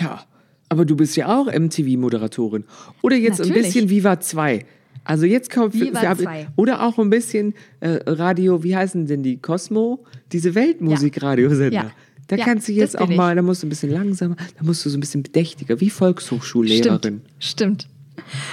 Ja, 0.00 0.20
aber 0.68 0.84
du 0.84 0.96
bist 0.96 1.16
ja 1.16 1.28
auch 1.28 1.46
MTV-Moderatorin. 1.46 2.64
Oder 3.02 3.16
jetzt 3.16 3.40
ein 3.40 3.48
Natürlich. 3.48 3.66
bisschen 3.74 3.90
Viva 3.90 4.18
2. 4.20 4.64
Also 5.04 5.24
jetzt 5.26 5.52
kommt 5.52 5.74
Viva 5.74 6.02
wir- 6.02 6.16
2. 6.16 6.48
oder 6.56 6.82
auch 6.84 6.98
ein 6.98 7.10
bisschen 7.10 7.54
äh, 7.80 7.98
Radio, 8.06 8.64
wie 8.64 8.74
heißen 8.76 9.06
denn 9.06 9.22
die? 9.22 9.36
Cosmo? 9.36 10.04
Diese 10.32 10.54
Weltmusikradiosender. 10.56 11.72
Ja. 11.72 11.90
Da 12.28 12.34
Ja, 12.34 12.44
kannst 12.44 12.66
du 12.66 12.72
jetzt 12.72 12.98
auch 12.98 13.08
mal, 13.08 13.36
da 13.36 13.42
musst 13.42 13.62
du 13.62 13.68
ein 13.68 13.70
bisschen 13.70 13.92
langsamer, 13.92 14.34
da 14.58 14.64
musst 14.64 14.84
du 14.84 14.90
so 14.90 14.96
ein 14.96 15.00
bisschen 15.00 15.22
bedächtiger, 15.22 15.80
wie 15.80 15.90
Volkshochschullehrerin. 15.90 16.98
Stimmt. 16.98 17.22
Stimmt. 17.38 17.88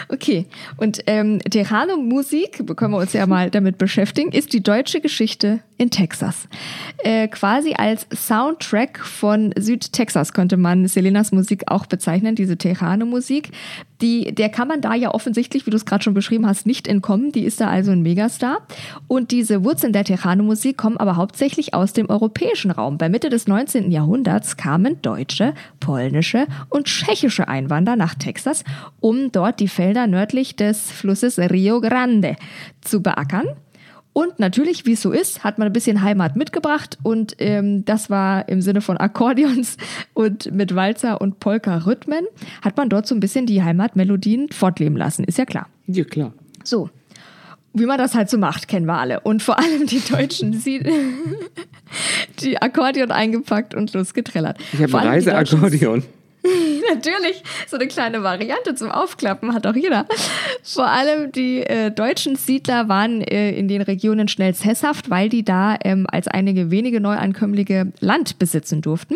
Okay, 0.10 0.46
und 0.78 1.02
ähm, 1.08 1.40
Tejano-Musik, 1.40 2.64
können 2.76 2.94
wir 2.94 2.98
uns 3.00 3.14
ja 3.14 3.26
mal 3.28 3.50
damit 3.50 3.78
beschäftigen, 3.78 4.32
ist 4.32 4.54
die 4.54 4.62
deutsche 4.62 5.02
Geschichte 5.02 5.62
in 5.78 5.90
Texas. 5.90 6.48
Äh, 7.00 7.28
quasi 7.28 7.74
als 7.74 8.08
Soundtrack 8.14 9.00
von 9.00 9.54
Südtexas 9.58 10.34
könnte 10.34 10.58
man 10.58 10.88
Selenas 10.88 11.32
Musik 11.32 11.64
auch 11.68 11.86
bezeichnen, 11.86 12.36
diese 12.36 12.58
Tejano-Musik. 12.58 13.52
Die, 14.04 14.36
der 14.36 14.50
kann 14.50 14.68
man 14.68 14.82
da 14.82 14.96
ja 14.96 15.14
offensichtlich, 15.14 15.66
wie 15.66 15.70
du 15.70 15.78
es 15.78 15.86
gerade 15.86 16.04
schon 16.04 16.14
beschrieben 16.14 16.46
hast, 16.46 16.66
nicht 16.66 16.90
entkommen. 16.90 17.32
Die 17.32 17.46
ist 17.46 17.62
da 17.62 17.70
also 17.70 17.92
ein 17.92 18.02
Megastar. 18.02 18.68
Und 19.08 19.32
diese 19.32 19.64
Wurzeln 19.64 19.94
der 19.94 20.04
Tejano-Musik 20.04 20.78
kommen 20.78 20.98
aber 20.98 21.16
hauptsächlich 21.16 21.74
aus 21.74 21.94
dem 21.94 22.10
europäischen 22.10 22.70
Raum. 22.70 22.98
Bei 22.98 23.08
Mitte 23.08 23.30
des 23.30 23.48
19. 23.48 23.92
Jahrhunderts 23.92 24.58
kamen 24.58 25.02
deutsche, 25.02 25.54
polnische 25.80 26.48
und 26.70 26.88
tschechische 26.88 27.48
Einwanderer 27.48 27.96
nach 27.96 28.16
Texas, 28.16 28.66
um 29.00 29.32
dort 29.32 29.62
die 29.62 29.70
Felder 29.70 30.06
nördlich 30.06 30.58
des 30.58 30.92
Flusses 30.92 31.40
Rio 31.40 31.80
Grande 31.80 32.36
zu 32.82 33.02
beackern. 33.02 33.48
Und 34.14 34.40
natürlich, 34.40 34.86
wie 34.86 34.94
es 34.94 35.02
so 35.02 35.12
ist, 35.12 35.44
hat 35.44 35.58
man 35.58 35.68
ein 35.68 35.74
bisschen 35.74 36.04
Heimat 36.04 36.36
mitgebracht 36.36 37.00
und 37.02 37.36
ähm, 37.40 37.84
das 37.84 38.12
war 38.12 38.48
im 38.48 38.62
Sinne 38.62 38.82
von 38.82 38.98
Akkordeons 38.98 39.78
und 40.14 40.52
mit 40.52 40.76
Walzer 40.76 41.20
und 41.20 41.40
Polka-Rhythmen, 41.40 42.26
hat 42.62 42.78
man 42.78 42.90
dort 42.90 43.08
so 43.08 43.16
ein 43.16 43.20
bisschen 43.20 43.48
die 43.48 43.64
Heimatmelodien 43.64 44.50
fortleben 44.52 44.96
lassen, 44.98 45.24
ist 45.24 45.40
ja 45.40 45.46
klar. 45.46 45.68
Ja, 45.88 46.04
klar. 46.04 46.34
So. 46.64 46.90
Wie 47.76 47.88
man 47.88 47.98
das 47.98 48.14
halt 48.14 48.30
so 48.30 48.38
macht, 48.38 48.68
kennen 48.68 48.86
wir 48.86 49.00
alle. 49.00 49.22
Und 49.22 49.42
vor 49.42 49.58
allem 49.58 49.88
die 49.88 50.00
Deutschen, 50.00 50.54
sie, 50.60 50.86
die 52.40 52.62
Akkordeon 52.62 53.10
eingepackt 53.10 53.74
und 53.74 53.94
losgetrellert. 53.94 54.60
Ich 54.74 54.84
habe 54.84 55.00
ein 55.00 55.08
Reiseakkordeon. 55.08 56.04
Natürlich, 56.94 57.42
so 57.68 57.78
eine 57.78 57.88
kleine 57.88 58.22
Variante 58.22 58.76
zum 58.76 58.92
Aufklappen 58.92 59.54
hat 59.54 59.66
auch 59.66 59.76
jeder. 59.76 60.06
Vor 60.62 60.88
allem 60.88 61.32
die 61.32 61.62
äh, 61.62 61.90
deutschen 61.90 62.36
Siedler 62.36 62.90
waren 62.90 63.22
äh, 63.22 63.52
in 63.52 63.70
den 63.70 63.82
Regionen 63.82 64.28
schnell 64.28 64.54
sesshaft, 64.54 65.10
weil 65.10 65.30
die 65.30 65.44
da 65.44 65.78
ähm, 65.84 66.06
als 66.12 66.28
einige 66.28 66.70
wenige 66.70 67.00
Neuankömmlinge 67.00 67.94
Land 68.02 68.40
besitzen 68.40 68.82
durften. 68.82 69.16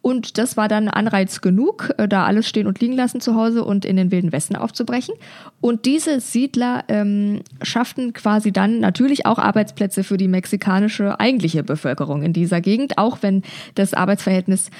Und 0.00 0.38
das 0.38 0.56
war 0.56 0.68
dann 0.68 0.88
Anreiz 0.88 1.42
genug, 1.42 1.92
äh, 1.98 2.08
da 2.08 2.24
alles 2.24 2.48
stehen 2.48 2.66
und 2.66 2.80
liegen 2.80 2.94
lassen 2.94 3.20
zu 3.20 3.34
Hause 3.34 3.64
und 3.64 3.84
in 3.84 3.96
den 3.96 4.10
wilden 4.10 4.32
Westen 4.32 4.56
aufzubrechen. 4.56 5.14
Und 5.60 5.84
diese 5.84 6.20
Siedler 6.20 6.84
ähm, 6.88 7.42
schafften 7.62 8.14
quasi 8.14 8.52
dann 8.52 8.80
natürlich 8.80 9.26
auch 9.26 9.38
Arbeitsplätze 9.38 10.02
für 10.02 10.16
die 10.16 10.28
mexikanische 10.28 11.20
eigentliche 11.20 11.62
Bevölkerung 11.62 12.22
in 12.22 12.32
dieser 12.32 12.62
Gegend, 12.62 12.96
auch 12.96 13.18
wenn 13.20 13.42
das 13.74 13.92
Arbeitsverhältnis 13.92 14.70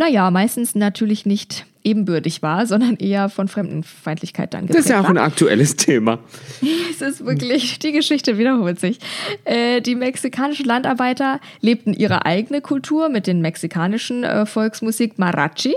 naja, 0.00 0.30
meistens 0.30 0.74
natürlich 0.74 1.26
nicht 1.26 1.66
ebenbürtig 1.84 2.40
war, 2.40 2.66
sondern 2.66 2.96
eher 2.96 3.28
von 3.28 3.48
Fremdenfeindlichkeit 3.48 4.54
dann 4.54 4.62
geprägt 4.62 4.78
Das 4.78 4.86
ist 4.86 4.90
ja 4.90 5.00
auch 5.02 5.10
ein 5.10 5.18
aktuelles 5.18 5.76
Thema. 5.76 6.18
Es 6.90 7.02
ist 7.02 7.24
wirklich, 7.24 7.78
die 7.78 7.92
Geschichte 7.92 8.36
wiederholt 8.36 8.80
sich. 8.80 8.98
Äh, 9.44 9.80
die 9.80 9.94
mexikanischen 9.94 10.66
Landarbeiter 10.66 11.40
lebten 11.60 11.94
ihre 11.94 12.26
eigene 12.26 12.60
Kultur 12.60 13.08
mit 13.08 13.26
den 13.26 13.40
mexikanischen 13.40 14.24
äh, 14.24 14.44
Volksmusik 14.44 15.18
Marachi 15.18 15.74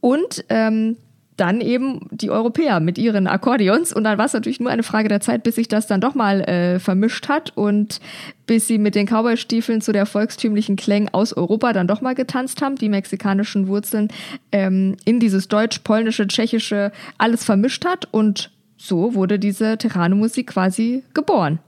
und 0.00 0.44
ähm, 0.48 0.96
dann 1.36 1.60
eben 1.60 2.00
die 2.10 2.30
Europäer 2.30 2.80
mit 2.80 2.96
ihren 2.96 3.26
Akkordeons. 3.26 3.92
Und 3.92 4.04
dann 4.04 4.16
war 4.16 4.24
es 4.24 4.32
natürlich 4.32 4.58
nur 4.60 4.70
eine 4.70 4.82
Frage 4.82 5.08
der 5.08 5.20
Zeit, 5.20 5.42
bis 5.42 5.56
sich 5.56 5.68
das 5.68 5.86
dann 5.86 6.00
doch 6.00 6.14
mal 6.14 6.40
äh, 6.42 6.78
vermischt 6.78 7.28
hat 7.28 7.52
und 7.56 8.00
bis 8.46 8.66
sie 8.66 8.78
mit 8.78 8.94
den 8.94 9.06
Cowboystiefeln 9.06 9.80
zu 9.82 9.92
der 9.92 10.06
volkstümlichen 10.06 10.76
Klang 10.76 11.08
aus 11.12 11.34
Europa 11.34 11.72
dann 11.74 11.86
doch 11.88 12.00
mal 12.00 12.14
getanzt 12.14 12.62
haben, 12.62 12.76
die 12.76 12.88
mexikanischen 12.88 13.68
Wurzeln 13.68 14.08
ähm, 14.50 14.96
in 15.04 15.20
dieses 15.20 15.48
Deutsch, 15.48 15.80
Polnische, 15.80 16.26
Tschechische 16.26 16.90
alles 17.18 17.44
vermischt 17.44 17.84
hat. 17.84 18.08
Und 18.12 18.50
so 18.78 19.14
wurde 19.14 19.38
diese 19.38 19.76
Terrano-Musik 19.76 20.46
quasi 20.48 21.02
geboren. 21.12 21.58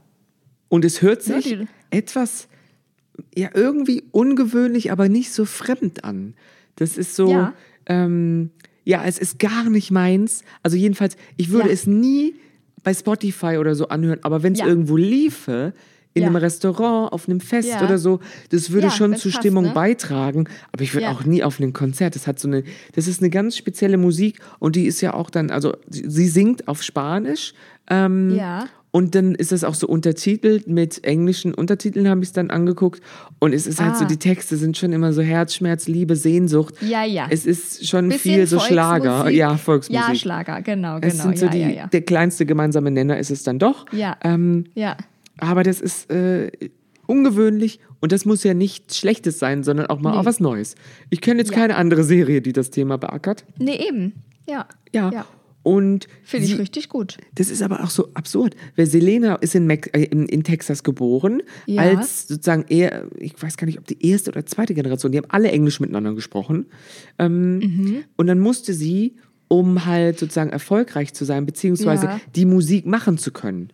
Und 0.68 0.84
es 0.84 1.02
hört 1.02 1.26
Ja, 1.26 1.36
sich 1.40 1.44
die- 1.58 1.66
etwas, 1.90 2.48
ja, 3.34 3.48
irgendwie 3.54 4.04
ungewöhnlich, 4.12 4.92
aber 4.92 5.08
nicht 5.08 5.32
so 5.32 5.44
fremd 5.44 6.04
an. 6.04 6.34
Das 6.76 6.96
ist 6.96 7.16
so, 7.16 7.30
Ja. 7.30 7.52
ähm, 7.86 8.50
ja, 8.88 9.04
es 9.04 9.18
ist 9.18 9.38
gar 9.38 9.68
nicht 9.68 9.90
meins. 9.90 10.42
Also 10.62 10.76
jedenfalls, 10.78 11.16
ich 11.36 11.50
würde 11.50 11.68
Ja. 11.68 11.74
es 11.74 11.86
nie 11.86 12.34
bei 12.82 12.94
Spotify 12.94 13.58
oder 13.58 13.74
so 13.74 13.88
anhören, 13.88 14.20
aber 14.22 14.42
wenn 14.42 14.54
es 14.54 14.60
Ja. 14.60 14.66
irgendwo 14.66 14.96
liefe, 14.96 15.74
in 16.14 16.22
Ja. 16.22 16.28
einem 16.28 16.36
Restaurant, 16.36 17.12
auf 17.12 17.28
einem 17.28 17.40
Fest 17.40 17.68
Ja. 17.68 17.84
oder 17.84 17.98
so, 17.98 18.18
das 18.48 18.70
würde 18.70 18.86
Ja, 18.86 18.92
schon 18.92 19.14
zur 19.14 19.30
passt, 19.30 19.42
Stimmung 19.42 19.64
ne? 19.64 19.72
beitragen. 19.74 20.48
Aber 20.72 20.82
ich 20.82 20.94
würde 20.94 21.10
auch 21.10 21.24
nie 21.24 21.42
auf 21.44 21.60
einem 21.60 21.74
Konzert. 21.74 22.14
Das 22.14 22.26
hat 22.26 22.40
so 22.40 22.48
eine, 22.48 22.64
das 22.94 23.06
ist 23.06 23.20
eine 23.20 23.28
ganz 23.30 23.56
spezielle 23.58 23.98
Musik 23.98 24.40
und 24.58 24.74
die 24.74 24.86
ist 24.86 25.00
ja 25.02 25.12
auch 25.14 25.28
dann, 25.30 25.50
also 25.50 25.76
sie 25.90 26.04
sie 26.08 26.26
singt 26.28 26.66
auf 26.66 26.82
Spanisch. 26.82 27.52
Ähm, 27.90 28.34
Ja. 28.34 28.66
Und 28.90 29.14
dann 29.14 29.34
ist 29.34 29.52
es 29.52 29.64
auch 29.64 29.74
so 29.74 29.86
untertitelt 29.86 30.66
mit 30.66 31.04
englischen 31.04 31.52
Untertiteln, 31.52 32.08
habe 32.08 32.22
ich 32.22 32.28
es 32.28 32.32
dann 32.32 32.50
angeguckt. 32.50 33.02
Und 33.38 33.52
es 33.52 33.66
ist 33.66 33.80
halt 33.80 33.96
so, 33.96 34.04
Ah. 34.04 34.08
die 34.08 34.16
Texte 34.16 34.56
sind 34.56 34.78
schon 34.78 34.92
immer 34.92 35.12
so 35.12 35.20
Herzschmerz, 35.20 35.88
Liebe, 35.88 36.16
Sehnsucht. 36.16 36.74
Ja, 36.80 37.04
ja. 37.04 37.26
Es 37.28 37.44
ist 37.44 37.86
schon 37.86 38.08
Bisschen 38.08 38.34
viel 38.34 38.46
so 38.46 38.58
Schlager. 38.60 39.28
Ja, 39.28 39.56
Volksmusik. 39.58 40.08
Ja, 40.08 40.14
Schlager, 40.14 40.62
genau, 40.62 40.96
genau. 41.00 41.06
Es 41.06 41.18
sind 41.22 41.38
so 41.38 41.46
ja, 41.46 41.50
die, 41.52 41.58
ja, 41.60 41.68
ja. 41.68 41.86
der 41.88 42.00
kleinste 42.02 42.46
gemeinsame 42.46 42.90
Nenner 42.90 43.18
ist 43.18 43.30
es 43.30 43.42
dann 43.42 43.58
doch. 43.58 43.84
Ja. 43.92 44.16
Ähm, 44.24 44.64
ja. 44.74 44.96
aber 45.36 45.62
das 45.64 45.80
ist 45.80 46.10
äh, 46.10 46.50
ungewöhnlich 47.06 47.80
und 48.00 48.12
das 48.12 48.24
muss 48.24 48.44
ja 48.44 48.54
nichts 48.54 48.96
Schlechtes 48.98 49.38
sein, 49.38 49.64
sondern 49.64 49.86
auch 49.86 50.00
mal 50.00 50.12
Nee. 50.12 50.18
auch 50.18 50.24
was 50.24 50.40
Neues. 50.40 50.74
Ich 51.10 51.20
kenne 51.20 51.40
jetzt 51.40 51.52
keine 51.52 51.76
andere 51.76 52.04
Serie, 52.04 52.40
die 52.42 52.52
das 52.52 52.70
Thema 52.70 52.96
beackert. 52.98 53.44
Nee, 53.58 53.76
eben. 53.88 54.14
Ja. 54.48 54.66
Ja. 54.92 55.10
ja. 55.12 55.26
Und 55.68 56.06
Finde 56.22 56.46
ich 56.46 56.58
richtig 56.58 56.88
gut. 56.88 57.18
das 57.34 57.50
ist 57.50 57.60
aber 57.62 57.82
auch 57.84 57.90
so 57.90 58.08
absurd, 58.14 58.56
weil 58.76 58.86
Selena 58.86 59.34
ist 59.36 59.54
in, 59.54 59.66
Mex 59.66 59.88
äh, 59.88 60.04
in, 60.04 60.26
in 60.26 60.42
Texas 60.42 60.82
geboren, 60.82 61.42
Ja. 61.66 61.82
als 61.82 62.26
sozusagen 62.28 62.64
eher, 62.68 63.06
ich 63.18 63.34
weiß 63.40 63.56
gar 63.58 63.66
nicht, 63.66 63.78
ob 63.78 63.86
die 63.86 64.06
erste 64.08 64.30
oder 64.30 64.46
zweite 64.46 64.72
Generation, 64.74 65.12
die 65.12 65.18
haben 65.18 65.30
alle 65.30 65.50
Englisch 65.50 65.80
miteinander 65.80 66.14
gesprochen. 66.14 66.66
Ähm, 67.18 67.58
Mhm. 67.58 68.04
Und 68.16 68.26
dann 68.28 68.38
musste 68.40 68.72
sie, 68.72 69.16
um 69.48 69.84
halt 69.84 70.18
sozusagen 70.18 70.50
erfolgreich 70.50 71.12
zu 71.12 71.24
sein, 71.24 71.44
beziehungsweise 71.44 72.06
Ja. 72.06 72.20
die 72.34 72.46
Musik 72.46 72.86
machen 72.86 73.18
zu 73.18 73.30
können, 73.30 73.70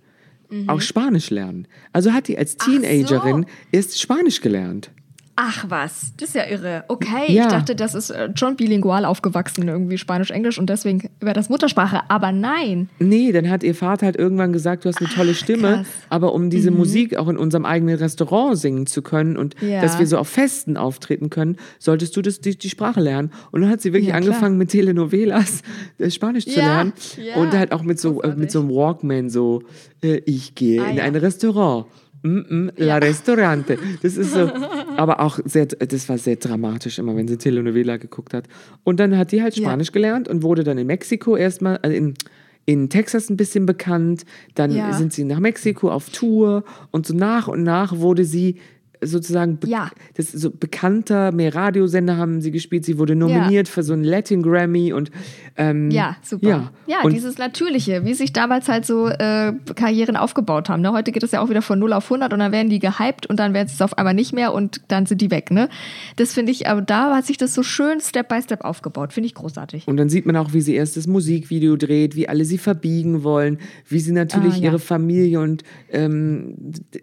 auch 0.68 0.80
Spanisch 0.80 1.30
lernen. 1.30 1.66
Also 1.92 2.12
hat 2.12 2.28
die 2.28 2.38
als 2.38 2.57
Teenagerin 2.57 3.46
erst 3.72 4.00
Spanisch 4.00 4.40
gelernt. 4.40 4.90
Ach 5.37 5.64
was, 5.68 6.12
das 6.16 6.29
ist 6.29 6.35
ja 6.37 6.47
irre. 6.49 6.85
Okay, 6.87 7.33
Ja. 7.33 7.42
ich 7.42 7.49
dachte, 7.49 7.75
das 7.75 7.94
ist 7.97 8.11
äh, 8.11 8.31
schon 8.37 8.55
bilingual 8.55 9.05
aufgewachsen, 9.05 9.66
irgendwie 9.66 9.99
Spanisch-Englisch 9.99 10.61
und 10.61 10.70
deswegen 10.70 11.11
wäre 11.20 11.35
das 11.35 11.49
Muttersprache. 11.49 12.03
Aber 12.09 12.31
nein. 12.31 12.88
Nee, 13.01 13.33
dann 13.33 13.51
hat 13.51 13.64
ihr 13.64 13.75
Vater 13.75 14.07
halt 14.07 14.16
irgendwann 14.16 14.53
gesagt, 14.53 14.85
du 14.85 14.88
hast 14.88 15.01
eine 15.01 15.09
tolle 15.09 15.35
Stimme, 15.35 15.79
krass. 15.79 15.87
aber 16.09 16.35
um 16.35 16.51
diese 16.51 16.70
Musik 16.70 17.16
auch 17.16 17.27
in 17.29 17.37
unserem 17.37 17.64
eigenen 17.64 17.97
Restaurant 17.97 18.57
singen 18.59 18.87
zu 18.87 19.03
können 19.03 19.37
und 19.37 19.57
Ja. 19.61 19.81
dass 19.81 19.99
wir 19.99 20.07
so 20.07 20.18
auf 20.18 20.29
Festen 20.29 20.77
auftreten 20.77 21.31
können, 21.31 21.57
solltest 21.81 22.16
du 22.16 22.23
das, 22.23 22.40
die, 22.40 22.57
die 22.57 22.70
Sprache 22.70 23.01
lernen. 23.01 23.33
Und 23.51 23.62
dann 23.62 23.70
hat 23.70 23.81
sie 23.81 23.92
wirklich 23.92 24.11
Ja, 24.11 24.14
angefangen 24.14 24.57
mit 24.57 24.70
Telenovelas 24.70 25.62
äh, 25.99 26.11
Spanisch 26.11 26.44
zu 26.47 26.61
lernen 26.61 26.92
und 27.37 27.53
halt 27.53 27.73
auch 27.73 27.83
mit 27.83 27.99
so, 27.99 28.23
äh, 28.23 28.37
mit 28.37 28.53
so 28.53 28.61
einem 28.61 28.70
Walkman 28.70 29.31
so, 29.31 29.62
äh, 30.03 30.18
ich 30.27 30.55
gehe 30.55 30.81
Ah, 30.81 30.90
in 30.90 31.01
ein 31.01 31.16
Restaurant. 31.16 31.87
Mm 32.24 32.70
La 32.76 32.96
Restaurante. 32.98 33.76
Das 34.02 34.16
ist 34.16 34.32
so, 34.32 34.50
aber 34.96 35.20
auch 35.20 35.38
sehr, 35.44 35.66
das 35.66 36.08
war 36.08 36.18
sehr 36.18 36.37
dramatisch 36.37 36.98
immer, 36.98 37.14
wenn 37.16 37.28
sie 37.28 37.37
Telenovela 37.38 37.98
geguckt 37.98 38.32
hat. 38.34 38.46
Und 38.82 38.98
dann 38.98 39.16
hat 39.16 39.30
die 39.30 39.42
halt 39.42 39.54
Ja. 39.56 39.62
Spanisch 39.64 39.92
gelernt 39.92 40.26
und 40.28 40.42
wurde 40.42 40.64
dann 40.64 40.78
in 40.78 40.87
Mexiko 40.87 41.37
erstmal, 41.37 41.76
also 41.82 41.94
in, 41.94 42.14
in 42.64 42.88
Texas 42.88 43.28
ein 43.28 43.37
bisschen 43.37 43.66
bekannt. 43.66 44.24
Dann 44.54 44.70
Ja. 44.72 44.92
sind 44.94 45.12
sie 45.12 45.24
nach 45.24 45.38
Mexiko 45.38 45.90
auf 45.90 46.08
Tour 46.10 46.64
und 46.90 47.06
so 47.06 47.14
nach 47.14 47.46
und 47.46 47.62
nach 47.62 47.98
wurde 47.98 48.24
sie 48.24 48.56
sozusagen 49.06 49.58
be 49.58 49.68
Ja. 49.68 49.90
das 50.14 50.32
so 50.32 50.50
bekannter, 50.50 51.32
mehr 51.32 51.54
Radiosender 51.54 52.16
haben 52.16 52.40
sie 52.40 52.50
gespielt. 52.50 52.84
Sie 52.84 52.98
wurde 52.98 53.14
nominiert 53.16 53.68
für 53.68 53.82
so 53.82 53.92
einen 53.92 54.04
Latin 54.04 54.42
Grammy 54.42 54.92
und 54.92 55.10
ähm, 55.56 55.90
Ja, 55.90 56.16
super. 56.22 56.48
Ja, 56.48 56.70
Ja, 56.86 57.02
und 57.02 57.12
dieses 57.12 57.38
Natürliche, 57.38 58.04
wie 58.04 58.14
sich 58.14 58.32
damals 58.32 58.68
halt 58.68 58.84
so 58.86 59.08
äh, 59.08 59.52
Karrieren 59.74 60.16
aufgebaut 60.16 60.68
haben. 60.68 60.82
Ne? 60.82 60.92
Heute 60.92 61.12
geht 61.12 61.22
es 61.22 61.30
ja 61.32 61.40
auch 61.40 61.48
wieder 61.50 61.62
von 61.62 61.78
0 61.78 61.92
auf 61.92 62.04
100 62.04 62.32
und 62.32 62.38
dann 62.40 62.52
werden 62.52 62.68
die 62.70 62.78
gehypt 62.78 63.26
und 63.26 63.38
dann 63.38 63.54
werden 63.54 63.68
sie 63.68 63.74
es 63.74 63.82
auf 63.82 63.96
einmal 63.98 64.14
nicht 64.14 64.32
mehr 64.32 64.52
und 64.52 64.80
dann 64.88 65.06
sind 65.06 65.20
die 65.20 65.30
weg. 65.30 65.50
Ne? 65.50 65.68
Das 66.16 66.32
finde 66.32 66.52
ich, 66.52 66.68
aber 66.68 66.82
da 66.82 67.14
hat 67.16 67.26
sich 67.26 67.36
das 67.36 67.54
so 67.54 67.62
schön 67.62 68.00
Step 68.00 68.28
by 68.28 68.40
Step 68.42 68.64
aufgebaut. 68.64 69.12
Finde 69.12 69.26
ich 69.26 69.34
großartig. 69.34 69.86
Und 69.86 69.96
dann 69.96 70.08
sieht 70.08 70.26
man 70.26 70.36
auch, 70.36 70.52
wie 70.52 70.60
sie 70.60 70.74
erst 70.74 70.96
das 70.96 71.06
Musikvideo 71.06 71.76
dreht, 71.76 72.16
wie 72.16 72.28
alle 72.28 72.44
sie 72.44 72.58
verbiegen 72.58 73.22
wollen, 73.24 73.58
wie 73.88 74.00
sie 74.00 74.12
natürlich 74.12 74.54
Ah, 74.54 74.58
ja. 74.58 74.64
ihre 74.64 74.78
Familie 74.78 75.40
und 75.40 75.62
ähm, 75.90 76.54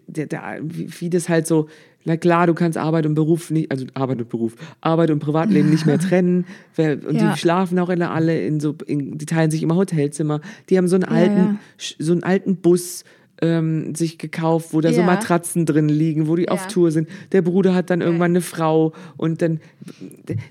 wie 0.08 1.10
das 1.10 1.28
halt 1.28 1.46
so, 1.46 1.68
na 2.04 2.16
klar, 2.16 2.46
du 2.46 2.54
kannst 2.54 2.78
Arbeit 2.78 3.06
und 3.06 3.14
Beruf 3.14 3.50
nicht, 3.50 3.70
also 3.70 3.86
Arbeit 3.94 4.20
und 4.20 4.28
Beruf, 4.28 4.54
Arbeit 4.80 5.10
und 5.10 5.18
Privatleben 5.20 5.70
nicht 5.70 5.86
mehr 5.86 5.98
trennen. 6.08 6.46
Und 6.76 7.14
Ja. 7.16 7.32
die 7.32 7.38
schlafen 7.38 7.78
auch 7.78 7.88
alle, 7.88 8.10
alle 8.10 8.44
in 8.46 8.60
so, 8.60 8.74
in, 8.86 9.18
die 9.18 9.26
teilen 9.26 9.50
sich 9.50 9.62
immer 9.62 9.76
Hotelzimmer. 9.76 10.40
Die 10.68 10.78
haben 10.78 10.88
so 10.88 10.96
einen 10.96 11.04
alten, 11.04 11.36
ja. 11.36 11.56
sch- 11.78 11.96
so 11.98 12.12
einen 12.12 12.22
alten 12.22 12.56
Bus. 12.56 13.04
Ähm, 13.44 13.96
sich 13.96 14.18
gekauft, 14.18 14.68
wo 14.72 14.80
da 14.80 14.92
so 14.92 15.00
Ja. 15.00 15.06
Matratzen 15.06 15.66
drin 15.66 15.88
liegen, 15.88 16.28
wo 16.28 16.36
die 16.36 16.48
auf 16.48 16.60
Ja. 16.62 16.68
Tour 16.68 16.92
sind. 16.92 17.08
Der 17.32 17.42
Bruder 17.42 17.74
hat 17.74 17.90
dann 17.90 18.00
irgendwann 18.00 18.30
eine 18.30 18.40
Frau 18.40 18.92
und 19.16 19.42
dann, 19.42 19.58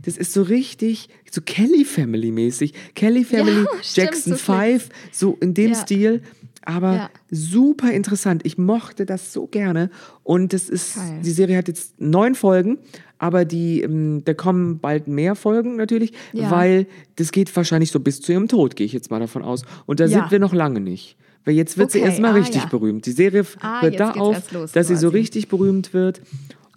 das 0.03 0.17
ist 0.17 0.33
so 0.33 0.41
richtig, 0.41 1.07
so 1.31 1.39
Kelly 1.39 1.85
Family 1.85 2.31
mäßig. 2.31 2.73
Kelly 2.93 3.23
Family, 3.23 3.65
stimmt, 3.81 3.95
Jackson 4.07 4.33
so 4.33 4.39
schlimm. 4.39 4.57
5, 4.79 4.89
so 5.13 5.37
in 5.39 5.53
dem 5.53 5.69
Ja. 5.71 5.75
Stil. 5.77 6.21
Aber 6.63 6.93
Ja. 6.93 7.10
super 7.30 7.91
interessant. 7.91 8.41
Ich 8.45 8.58
mochte 8.58 9.06
das 9.06 9.34
so 9.34 9.47
gerne. 9.47 9.89
Und 10.24 10.54
das 10.54 10.69
ist, 10.69 10.95
Geil. 10.95 11.19
die 11.24 11.32
Serie 11.32 11.58
hat 11.58 11.67
jetzt 11.67 12.00
neun 12.00 12.36
Folgen, 12.36 12.78
aber 13.17 13.45
die, 13.45 13.82
ähm, 13.82 14.21
da 14.26 14.34
kommen 14.34 14.80
bald 14.80 15.08
mehr 15.08 15.36
Folgen 15.36 15.76
natürlich, 15.76 16.13
Ja. 16.34 16.52
weil 16.52 16.86
das 17.15 17.32
geht 17.32 17.56
wahrscheinlich 17.56 17.91
so 17.91 18.00
bis 18.00 18.21
zu 18.21 18.32
ihrem 18.32 18.47
Tod, 18.47 18.76
gehe 18.76 18.86
ich 18.86 18.93
jetzt 18.93 19.10
mal 19.10 19.19
davon 19.19 19.41
aus. 19.43 19.63
Und 19.88 20.00
da 20.00 20.06
Ja. 20.06 20.10
sind 20.19 20.32
wir 20.32 20.39
noch 20.39 20.54
lange 20.54 20.80
nicht. 20.80 21.17
Weil 21.43 21.56
jetzt 21.56 21.76
wird 21.80 21.89
sie 21.89 21.97
Okay, 22.00 22.08
erstmal 22.10 22.32
ah, 22.32 22.36
richtig 22.36 22.65
berühmt. 22.65 23.08
Die 23.08 23.12
Serie 23.12 23.43
Ah, 23.62 23.82
hört 23.82 24.00
da 24.00 24.12
auf, 24.12 24.52
los 24.52 24.71
dass 24.74 24.88
sie 24.88 24.95
so 24.95 25.08
quasi. 25.08 25.17
richtig 25.17 25.47
berühmt 25.47 25.91
wird. 25.91 26.21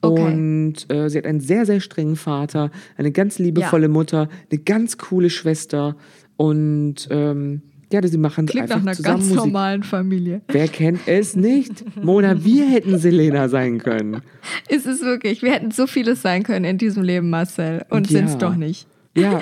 Okay. 0.00 0.22
Und 0.34 0.90
äh, 0.90 1.10
sie 1.10 1.18
hat 1.18 1.26
einen 1.26 1.40
sehr, 1.40 1.66
sehr 1.66 1.80
strengen 1.80 2.16
Vater, 2.16 2.70
eine 2.96 3.12
ganz 3.12 3.38
liebevolle 3.38 3.88
Mutter, 3.88 4.30
eine 4.50 4.60
ganz 4.60 4.96
coole 4.96 5.28
Schwester. 5.28 5.96
Und 6.38 7.08
ähm, 7.10 7.60
ja, 7.94 8.06
sie 8.08 8.18
machen 8.18 8.46
Klingt 8.46 8.68
nach 8.68 8.76
einfach 8.76 8.86
einer 8.88 8.96
zusammen 8.96 9.14
ganz 9.18 9.28
Musik. 9.28 9.44
normalen 9.44 9.82
Familie. 9.84 10.40
Wer 10.48 10.68
kennt 10.68 11.00
es 11.06 11.36
nicht? 11.36 11.84
Mona, 12.02 12.44
wir 12.44 12.66
hätten 12.68 12.98
Selena 12.98 13.48
sein 13.48 13.78
können. 13.78 14.20
Es 14.68 14.84
ist 14.86 15.02
wirklich, 15.02 15.42
wir 15.42 15.52
hätten 15.52 15.70
so 15.70 15.86
vieles 15.86 16.20
sein 16.22 16.42
können 16.42 16.64
in 16.64 16.76
diesem 16.78 17.02
Leben, 17.02 17.30
Marcel. 17.30 17.84
Und 17.90 18.10
Ja. 18.10 18.18
sind 18.18 18.28
es 18.30 18.38
doch 18.38 18.56
nicht. 18.56 18.86
Ja, 19.16 19.40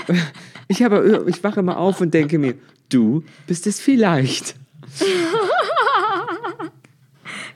ich, 0.68 0.82
habe, 0.82 1.24
ich 1.28 1.42
wache 1.42 1.60
immer 1.60 1.78
auf 1.78 2.00
und 2.02 2.12
denke 2.12 2.38
mir, 2.38 2.54
du 2.90 3.24
bist 3.46 3.66
es 3.66 3.80
vielleicht. 3.80 4.54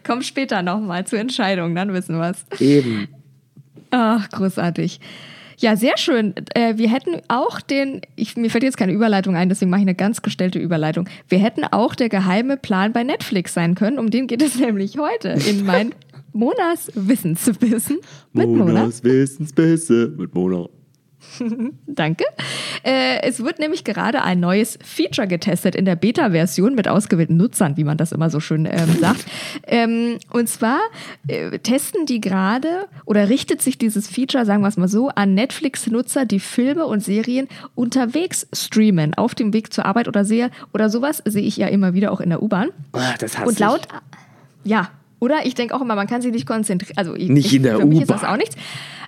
Komm 0.03 0.23
später 0.23 0.63
nochmal 0.63 1.07
zur 1.07 1.19
Entscheidung, 1.19 1.75
dann 1.75 1.93
wissen 1.93 2.17
wir 2.19 2.31
es. 2.31 2.61
Eben. 2.61 3.09
Ach, 3.91 4.29
großartig. 4.31 5.01
Ja, 5.59 5.77
sehr 5.77 5.97
schön. 5.97 6.35
Äh, 6.55 6.77
wir 6.77 6.91
hätten 6.91 7.23
auch 7.29 7.61
den, 7.61 8.03
ich, 8.15 8.37
mir 8.37 8.51
fällt 8.51 8.65
jetzt 8.65 8.77
keine 8.77 8.93
Überleitung 8.93 9.37
ein, 9.37 9.49
deswegen 9.49 9.71
mache 9.71 9.81
ich 9.81 9.87
eine 9.87 9.95
ganz 9.95 10.23
gestellte 10.23 10.59
Überleitung. 10.59 11.09
Wir 11.29 11.39
hätten 11.39 11.65
auch 11.65 11.95
der 11.95 12.09
geheime 12.09 12.57
Plan 12.57 12.93
bei 12.93 13.05
Netflix 13.05 13.55
sein 13.55 13.75
können. 13.75 13.99
Um 13.99 14.11
den 14.11 14.27
geht 14.27 14.43
es 14.43 14.59
nämlich 14.61 14.99
heute 14.99 15.29
in 15.49 15.65
mein 15.65 15.95
Monas 16.33 16.91
Wissenswissen 16.95 17.99
mit 18.33 18.49
Mona. 18.49 18.65
Monas 18.65 19.03
Wissensbisse 19.03 20.13
mit 20.17 20.35
Mona. 20.35 20.69
Danke. 21.87 22.25
Äh, 22.83 23.23
es 23.23 23.43
wird 23.43 23.59
nämlich 23.59 23.85
gerade 23.85 24.23
ein 24.23 24.41
neues 24.41 24.79
Feature 24.83 25.27
getestet 25.27 25.75
in 25.75 25.85
der 25.85 25.97
Beta-Version 25.97 26.75
mit 26.75 26.89
ausgewählten 26.89 27.37
Nutzern, 27.37 27.77
wie 27.77 27.85
man 27.85 27.97
das 27.97 28.13
immer 28.13 28.31
so 28.31 28.41
schön 28.41 28.67
ähm, 28.67 28.97
sagt. 29.01 29.25
ähm, 29.67 30.19
und 30.31 30.49
zwar 30.49 30.81
äh, 31.27 31.59
testen 31.59 32.07
die 32.07 32.21
gerade 32.21 32.87
oder 33.05 33.29
richtet 33.29 33.63
sich 33.63 33.79
dieses 33.79 34.09
Feature, 34.09 34.45
sagen 34.45 34.63
wir 34.63 34.69
es 34.69 34.77
mal 34.77 34.89
so, 34.89 35.09
an 35.09 35.35
Netflix-Nutzer, 35.35 36.25
die 36.25 36.41
Filme 36.41 36.87
und 36.87 37.01
Serien 37.03 37.49
unterwegs 37.75 38.47
streamen, 38.53 39.15
auf 39.15 39.35
dem 39.35 39.53
Weg 39.53 39.73
zur 39.73 39.87
Arbeit 39.87 40.09
oder 40.09 40.25
sehe 40.25 40.51
oder 40.73 40.91
sowas 40.91 41.23
sehe 41.25 41.43
ich 41.43 41.57
ja 41.57 41.69
immer 41.69 41.95
wieder 41.95 42.13
auch 42.13 42.21
in 42.21 42.31
der 42.31 42.43
U-Bahn. 42.43 42.71
Ah, 42.93 43.15
das 43.19 43.39
hasse 43.39 43.49
Und 43.49 43.59
laut, 43.59 43.89
ja, 44.65 44.91
oder? 45.19 45.47
Ich 45.47 45.55
denke 45.55 45.75
auch 45.75 45.81
immer, 45.81 45.95
man 45.95 46.07
kann 46.07 46.23
sich 46.23 46.33
nicht 46.33 46.47
konzentrieren. 46.47 46.97
Also 46.97 47.15
ich, 47.15 47.29
Nicht 47.29 47.47
ich, 47.47 47.55
in 47.55 47.63
der 47.63 47.79
für 47.79 47.87
mich 47.87 48.03
ist 48.03 48.11
das 48.11 48.25
auch 48.25 48.37
nichts. 48.37 48.57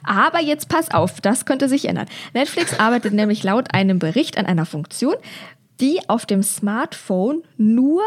Aber 0.05 0.41
jetzt 0.41 0.69
pass 0.69 0.91
auf, 0.91 1.21
das 1.21 1.45
könnte 1.45 1.69
sich 1.69 1.87
ändern. 1.87 2.07
Netflix 2.35 2.79
arbeitet 2.79 3.13
nämlich 3.15 3.43
laut 3.43 3.75
einem 3.75 3.99
Bericht 3.99 4.39
an 4.39 4.47
einer 4.47 4.67
Funktion, 4.67 5.15
die 5.81 6.01
auf 6.09 6.27
dem 6.27 6.43
Smartphone 6.43 7.43
nur 7.57 8.03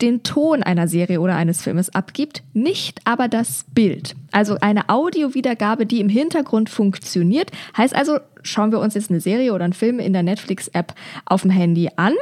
den 0.00 0.22
Ton 0.22 0.62
einer 0.62 0.86
Serie 0.86 1.20
oder 1.20 1.34
eines 1.34 1.62
Filmes 1.62 1.94
abgibt, 1.94 2.42
nicht 2.52 3.00
aber 3.04 3.28
das 3.28 3.64
Bild. 3.74 4.14
Also 4.30 4.58
eine 4.60 4.88
Audiowiedergabe, 4.88 5.86
die 5.86 6.00
im 6.00 6.08
Hintergrund 6.08 6.68
funktioniert. 6.68 7.50
Heißt 7.76 7.96
also, 7.96 8.18
schauen 8.42 8.70
wir 8.70 8.78
uns 8.78 8.94
jetzt 8.94 9.10
eine 9.10 9.20
Serie 9.20 9.54
oder 9.54 9.64
einen 9.64 9.72
Film 9.72 9.98
in 9.98 10.12
der 10.12 10.22
Netflix-App 10.22 10.94
auf 11.24 11.42
dem 11.42 11.50
Handy 11.50 11.90
an 11.96 12.12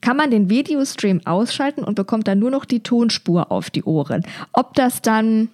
kann 0.00 0.16
man 0.16 0.30
den 0.30 0.48
Videostream 0.50 1.20
ausschalten 1.26 1.84
und 1.84 1.94
bekommt 1.94 2.28
dann 2.28 2.38
nur 2.38 2.50
noch 2.50 2.64
die 2.64 2.80
Tonspur 2.80 3.50
auf 3.50 3.70
die 3.70 3.84
Ohren. 3.84 4.24
Ob 4.52 4.74
das 4.74 5.02
dann 5.02 5.48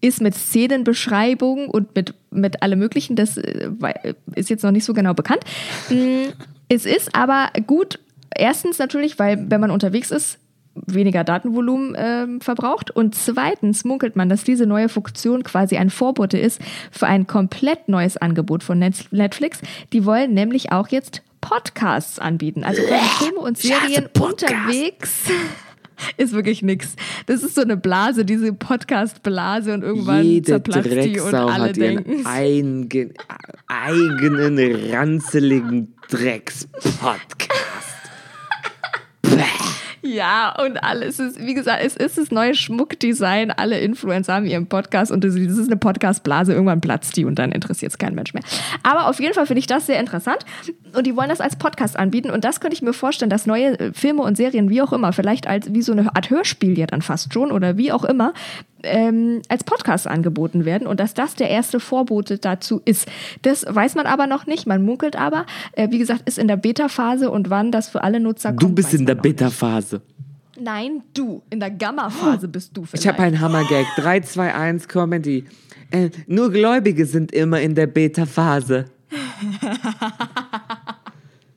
ist 0.00 0.20
mit 0.20 0.34
Szenenbeschreibung 0.34 1.68
und 1.68 1.94
mit, 1.96 2.14
mit 2.30 2.62
allem 2.62 2.78
Möglichen, 2.78 3.16
das 3.16 3.38
äh, 3.38 3.70
ist 4.34 4.50
jetzt 4.50 4.62
noch 4.62 4.70
nicht 4.70 4.84
so 4.84 4.92
genau 4.92 5.14
bekannt. 5.14 5.44
Mm, 5.88 6.26
Es 6.68 6.86
ist 6.86 7.14
aber 7.14 7.50
gut, 7.66 7.98
erstens 8.34 8.78
natürlich, 8.78 9.18
weil 9.18 9.50
wenn 9.50 9.60
man 9.60 9.70
unterwegs 9.70 10.10
ist, 10.10 10.38
weniger 10.74 11.22
Datenvolumen 11.22 11.94
ähm, 11.96 12.40
verbraucht 12.40 12.90
und 12.90 13.14
zweitens 13.14 13.84
munkelt 13.84 14.16
man, 14.16 14.28
dass 14.28 14.42
diese 14.42 14.66
neue 14.66 14.88
Funktion 14.88 15.44
quasi 15.44 15.76
ein 15.76 15.88
Vorbote 15.88 16.36
ist 16.36 16.60
für 16.90 17.06
ein 17.06 17.26
komplett 17.28 17.88
neues 17.88 18.16
Angebot 18.16 18.64
von 18.64 18.78
Netflix. 18.78 19.60
Die 19.92 20.04
wollen 20.04 20.34
nämlich 20.34 20.72
auch 20.72 20.88
jetzt 20.88 21.22
Podcasts 21.44 22.18
anbieten, 22.18 22.64
also 22.64 22.80
Filme 23.18 23.38
und 23.38 23.58
Serien 23.58 24.08
unterwegs. 24.18 25.24
Ist 26.16 26.32
wirklich 26.32 26.62
nix. 26.62 26.96
Das 27.26 27.44
ist 27.44 27.54
so 27.54 27.60
eine 27.60 27.76
Blase, 27.76 28.24
diese 28.24 28.52
Podcast-Blase 28.52 29.72
und 29.74 29.82
irgendwann 29.84 30.24
Jede 30.24 30.46
zerplatzt 30.46 30.86
die 30.86 31.20
und 31.20 31.30
Drecksau 31.30 31.46
alle 31.46 31.68
hat 31.68 31.76
denken. 31.76 32.26
eigen, 32.26 33.14
eigenen 33.68 34.58
ranzeligen 34.90 35.94
Drecks-Podcast. 36.10 37.52
Ja, 40.06 40.54
und 40.62 40.76
alles 40.84 41.18
ist, 41.18 41.40
wie 41.40 41.54
gesagt, 41.54 41.82
es 41.82 41.96
ist 41.96 42.18
das 42.18 42.30
neue 42.30 42.54
Schmuckdesign. 42.54 43.50
Alle 43.50 43.80
Influencer 43.80 44.34
haben 44.34 44.44
ihren 44.44 44.66
Podcast 44.66 45.10
und 45.10 45.24
das 45.24 45.34
ist 45.34 45.66
eine 45.66 45.78
Podcast-Blase. 45.78 46.52
Irgendwann 46.52 46.82
platzt 46.82 47.16
die 47.16 47.24
und 47.24 47.38
dann 47.38 47.52
interessiert 47.52 47.92
es 47.92 47.96
kein 47.96 48.14
Mensch 48.14 48.34
mehr. 48.34 48.42
Aber 48.82 49.08
auf 49.08 49.18
jeden 49.18 49.32
Fall 49.32 49.46
finde 49.46 49.60
ich 49.60 49.66
das 49.66 49.86
sehr 49.86 49.98
interessant. 49.98 50.44
Und 50.94 51.06
die 51.06 51.16
wollen 51.16 51.30
das 51.30 51.40
als 51.40 51.56
Podcast 51.56 51.98
anbieten. 51.98 52.30
Und 52.30 52.44
das 52.44 52.60
könnte 52.60 52.74
ich 52.74 52.82
mir 52.82 52.92
vorstellen, 52.92 53.30
dass 53.30 53.46
neue 53.46 53.94
Filme 53.94 54.22
und 54.22 54.36
Serien, 54.36 54.68
wie 54.68 54.82
auch 54.82 54.92
immer, 54.92 55.14
vielleicht 55.14 55.46
als 55.46 55.72
wie 55.72 55.80
so 55.80 55.92
eine 55.92 56.14
Art 56.14 56.28
Hörspiel 56.28 56.78
ja 56.78 56.86
dann 56.86 57.00
fast 57.00 57.32
schon 57.32 57.50
oder 57.50 57.78
wie 57.78 57.90
auch 57.90 58.04
immer, 58.04 58.34
ähm, 58.84 59.42
als 59.48 59.64
Podcast 59.64 60.06
angeboten 60.06 60.64
werden 60.64 60.86
und 60.86 61.00
dass 61.00 61.14
das 61.14 61.34
der 61.34 61.50
erste 61.50 61.80
Vorbote 61.80 62.38
dazu 62.38 62.80
ist. 62.84 63.08
Das 63.42 63.64
weiß 63.68 63.94
man 63.94 64.06
aber 64.06 64.26
noch 64.26 64.46
nicht. 64.46 64.66
Man 64.66 64.82
munkelt 64.84 65.16
aber, 65.16 65.46
äh, 65.72 65.90
wie 65.90 65.98
gesagt, 65.98 66.22
ist 66.28 66.38
in 66.38 66.48
der 66.48 66.56
Beta-Phase 66.56 67.30
und 67.30 67.50
wann 67.50 67.72
das 67.72 67.88
für 67.88 68.02
alle 68.02 68.20
Nutzer 68.20 68.50
kommt. 68.50 68.62
Du 68.62 68.68
bist 68.68 68.94
in 68.94 69.06
der. 69.06 69.14
Beta-Phase. 69.16 70.02
Nein, 70.60 71.02
du. 71.14 71.42
In 71.50 71.58
der 71.60 71.70
Gamma-Phase 71.70 72.46
bist 72.48 72.76
du 72.76 72.84
vielleicht. 72.84 73.04
Ich 73.04 73.08
habe 73.08 73.20
einen 73.22 73.40
Hammergag. 73.40 73.86
3, 73.96 74.20
2, 74.20 74.54
1 74.54 74.86
Comedy. 74.88 75.44
Äh, 75.90 76.10
nur 76.26 76.50
Gläubige 76.52 77.06
sind 77.06 77.32
immer 77.32 77.60
in 77.60 77.74
der 77.74 77.86
Beta-Phase. 77.88 78.84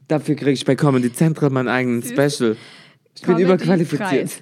Dafür 0.08 0.36
kriege 0.36 0.52
ich 0.52 0.63
bei 0.66 0.76
Comedy 0.76 1.12
Central 1.12 1.50
meinen 1.50 1.68
eigenen 1.68 2.02
Special. 2.02 2.56
Ich 3.16 3.22
bin 3.22 3.36
Comedy 3.36 3.44
überqualifiziert. 3.44 4.10
Preis. 4.10 4.42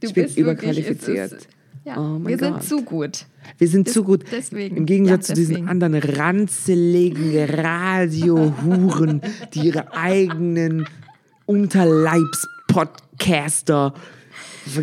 Du 0.00 0.06
ich 0.08 0.14
bin 0.14 0.24
bist 0.24 0.36
wirklich- 0.36 0.38
überqualifiziert. 0.38 1.32
ist- 1.32 1.48
Ja, 1.84 1.96
Oh 1.98 2.20
wir 2.24 2.38
sind 2.38 2.52
Gott. 2.54 2.62
zu 2.64 2.82
gut. 2.84 3.26
Wir 3.58 3.66
sind 3.68 3.88
Das- 3.88 3.94
zu 3.94 4.04
gut. 4.04 4.24
deswegen. 4.30 4.76
Im 4.76 4.86
Gegensatz 4.86 5.26
Ja, 5.28 5.34
zu 5.34 5.40
diesen 5.40 5.54
deswegen. 5.54 5.68
anderen 5.68 5.94
ranzeligen 5.96 7.50
Radiohuren, 7.50 9.20
die 9.54 9.66
ihre 9.66 9.92
eigenen 9.92 10.86
Unterleibspodcaster. 11.46 13.94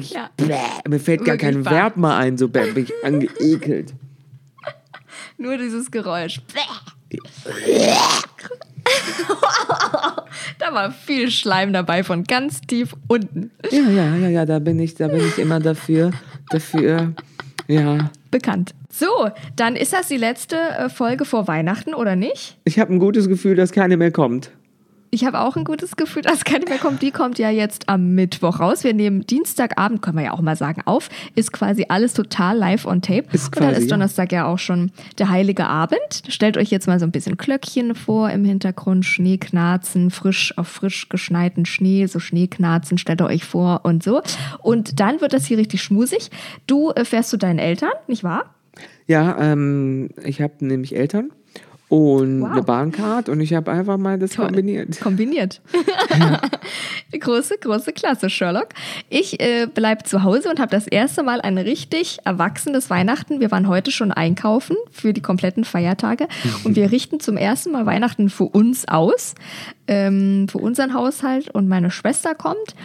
Ja. 0.09 0.29
bäh, 0.35 0.55
mir 0.89 0.99
fällt 0.99 1.23
gar 1.23 1.37
kein 1.37 1.63
wahr. 1.63 1.73
Verb 1.73 1.95
mehr 1.95 2.15
ein, 2.15 2.37
so 2.37 2.49
bäh, 2.49 2.69
bin 2.73 2.83
ich 2.83 2.91
angeekelt. 3.05 3.93
Nur 5.37 5.57
dieses 5.57 5.89
Geräusch. 5.89 6.41
da 10.69 10.75
war 10.75 10.91
viel 10.91 11.31
Schleim 11.31 11.73
dabei 11.73 12.03
von 12.03 12.23
ganz 12.23 12.61
tief 12.61 12.95
unten. 13.07 13.51
Ja, 13.71 13.89
ja, 13.89 14.15
ja, 14.15 14.29
ja, 14.29 14.45
da 14.45 14.59
bin 14.59 14.79
ich, 14.79 14.95
da 14.95 15.07
bin 15.07 15.21
ich 15.25 15.37
immer 15.37 15.59
dafür, 15.59 16.11
dafür, 16.49 17.13
ja. 17.67 18.11
Bekannt. 18.31 18.73
So, 18.91 19.29
dann 19.55 19.75
ist 19.75 19.93
das 19.93 20.07
die 20.07 20.17
letzte 20.17 20.55
äh, 20.55 20.89
Folge 20.89 21.25
vor 21.25 21.47
Weihnachten, 21.47 21.93
oder 21.93 22.15
nicht? 22.15 22.57
Ich 22.63 22.79
habe 22.79 22.93
ein 22.93 22.99
gutes 22.99 23.27
Gefühl, 23.27 23.55
dass 23.55 23.71
keine 23.71 23.97
mehr 23.97 24.11
kommt. 24.11 24.51
Ich 25.11 25.25
habe 25.25 25.39
auch 25.39 25.55
ein 25.55 25.63
gutes 25.63 25.95
Gefühl, 25.95 26.21
dass 26.21 26.43
keine 26.43 26.65
mehr 26.65 26.77
kommt. 26.77 27.01
Die 27.01 27.09
kommt 27.09 27.39
ja 27.39 27.49
jetzt 27.49 27.89
am 27.89 28.13
Mittwoch 28.13 28.59
raus. 28.59 28.83
Wir 28.83 28.93
nehmen 28.93 29.25
Dienstagabend, 29.25 30.03
können 30.03 30.17
wir 30.17 30.25
ja 30.25 30.33
auch 30.33 30.41
mal 30.41 30.55
sagen, 30.55 30.83
auf. 30.85 31.09
Ist 31.33 31.51
quasi 31.51 31.85
alles 31.89 32.13
total 32.13 32.57
live 32.57 32.85
on 32.85 33.01
tape. 33.01 33.25
Ist 33.31 33.47
Und 33.47 33.59
dann 33.59 33.69
quasi, 33.71 33.81
ist. 33.81 33.91
Donnerstag 33.91 34.31
ja 34.31 34.45
auch 34.45 34.59
schon 34.59 34.91
der 35.17 35.29
heilige 35.29 35.65
Abend. 35.65 35.99
Stellt 36.27 36.57
euch 36.57 36.69
jetzt 36.69 36.85
mal 36.85 36.99
so 36.99 37.05
ein 37.05 37.11
bisschen 37.11 37.37
Glöckchen 37.37 37.95
vor 37.95 38.29
im 38.29 38.45
Hintergrund, 38.45 39.03
Schneeknarzen, 39.03 40.11
frisch 40.11 40.55
auf 40.57 40.67
frisch 40.67 41.09
geschneiten 41.09 41.65
Schnee, 41.65 42.05
so 42.05 42.19
Schneeknarzen 42.19 42.99
stellt 42.99 43.21
ihr 43.21 43.27
euch 43.27 43.45
vor 43.45 43.81
und 43.83 44.03
so. 44.03 44.21
Und 44.59 44.99
dann 44.99 45.21
wird 45.21 45.33
das 45.33 45.45
hier 45.45 45.57
richtig 45.57 45.81
schmusig. 45.81 46.29
Du 46.67 46.91
äh, 46.91 47.03
fährst 47.03 47.31
zu 47.31 47.37
deinen 47.37 47.59
Eltern, 47.59 47.91
nicht 48.07 48.23
wahr? 48.23 48.53
Ja, 49.07 49.39
ähm, 49.39 50.09
ich 50.23 50.41
habe 50.41 50.53
nämlich 50.59 50.95
Eltern 50.95 51.31
und 51.89 52.41
Wow. 52.41 52.51
eine 52.51 52.61
Bahncard 52.61 53.29
und 53.29 53.41
ich 53.41 53.53
habe 53.53 53.71
einfach 53.71 53.97
mal 53.97 54.19
das 54.19 54.35
kombiniert. 54.35 54.99
Kombiniert. 55.01 55.59
große, 57.19 57.57
große 57.59 57.93
Klasse, 57.93 58.29
Sherlock. 58.29 58.69
Ich 59.09 59.39
äh, 59.39 59.67
bleib 59.73 60.07
zu 60.07 60.23
Hause 60.23 60.49
und 60.49 60.59
habe 60.59 60.69
das 60.69 60.87
erste 60.87 61.23
Mal 61.23 61.41
ein 61.41 61.57
richtig 61.57 62.19
erwachsenes 62.25 62.91
Weihnachten. 62.91 63.39
Wir 63.39 63.49
waren 63.49 63.67
heute 63.67 63.91
schon 63.91 64.11
einkaufen 64.11 64.77
für 64.91 65.13
die 65.13 65.21
kompletten 65.21 65.63
Feiertage 65.65 66.27
und 66.63 66.75
wir 66.75 66.91
richten 66.91 67.19
zum 67.19 67.37
ersten 67.37 67.71
Mal 67.71 67.87
Weihnachten 67.87 68.29
für 68.29 68.45
uns 68.45 68.87
aus, 68.87 69.33
ähm, 69.87 70.47
für 70.47 70.59
unseren 70.59 70.93
Haushalt 70.93 71.49
und 71.49 71.67
meine 71.67 71.89
Schwester 71.89 72.35
kommt 72.35 72.75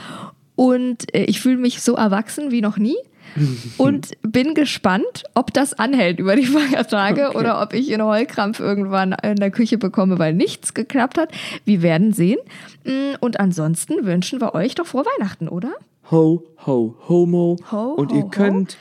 und 0.56 1.14
äh, 1.14 1.24
ich 1.24 1.40
fühle 1.40 1.58
mich 1.58 1.82
so 1.82 1.94
erwachsen 1.94 2.50
wie 2.50 2.62
noch 2.62 2.78
nie. 2.78 2.96
Und 3.78 4.12
bin 4.22 4.54
gespannt, 4.54 5.24
ob 5.34 5.52
das 5.52 5.74
anhält 5.74 6.18
über 6.20 6.36
die 6.36 6.46
Feiertage 6.46 7.28
Okay. 7.30 7.38
oder 7.38 7.60
ob 7.62 7.72
ich 7.74 7.92
einen 7.92 8.04
Heulkrampf 8.04 8.60
irgendwann 8.60 9.14
in 9.22 9.36
der 9.36 9.50
Küche 9.50 9.78
bekomme, 9.78 10.18
weil 10.18 10.34
nichts 10.34 10.74
geklappt 10.74 11.18
hat. 11.18 11.32
Wir 11.64 11.82
werden 11.82 12.12
sehen. 12.12 12.38
Mm, 12.84 13.14
Und 13.20 13.40
ansonsten 13.40 14.04
wünschen 14.06 14.40
wir 14.40 14.54
euch 14.54 14.74
doch 14.74 14.86
frohe 14.86 15.04
Weihnachten, 15.18 15.48
oder? 15.48 15.72
Ho, 16.10 16.44
ho, 16.66 16.94
homo. 17.08 17.56
Ho, 17.72 17.92
und 17.94 18.12
ho, 18.12 18.16
ihr 18.16 18.24
könnt, 18.24 18.76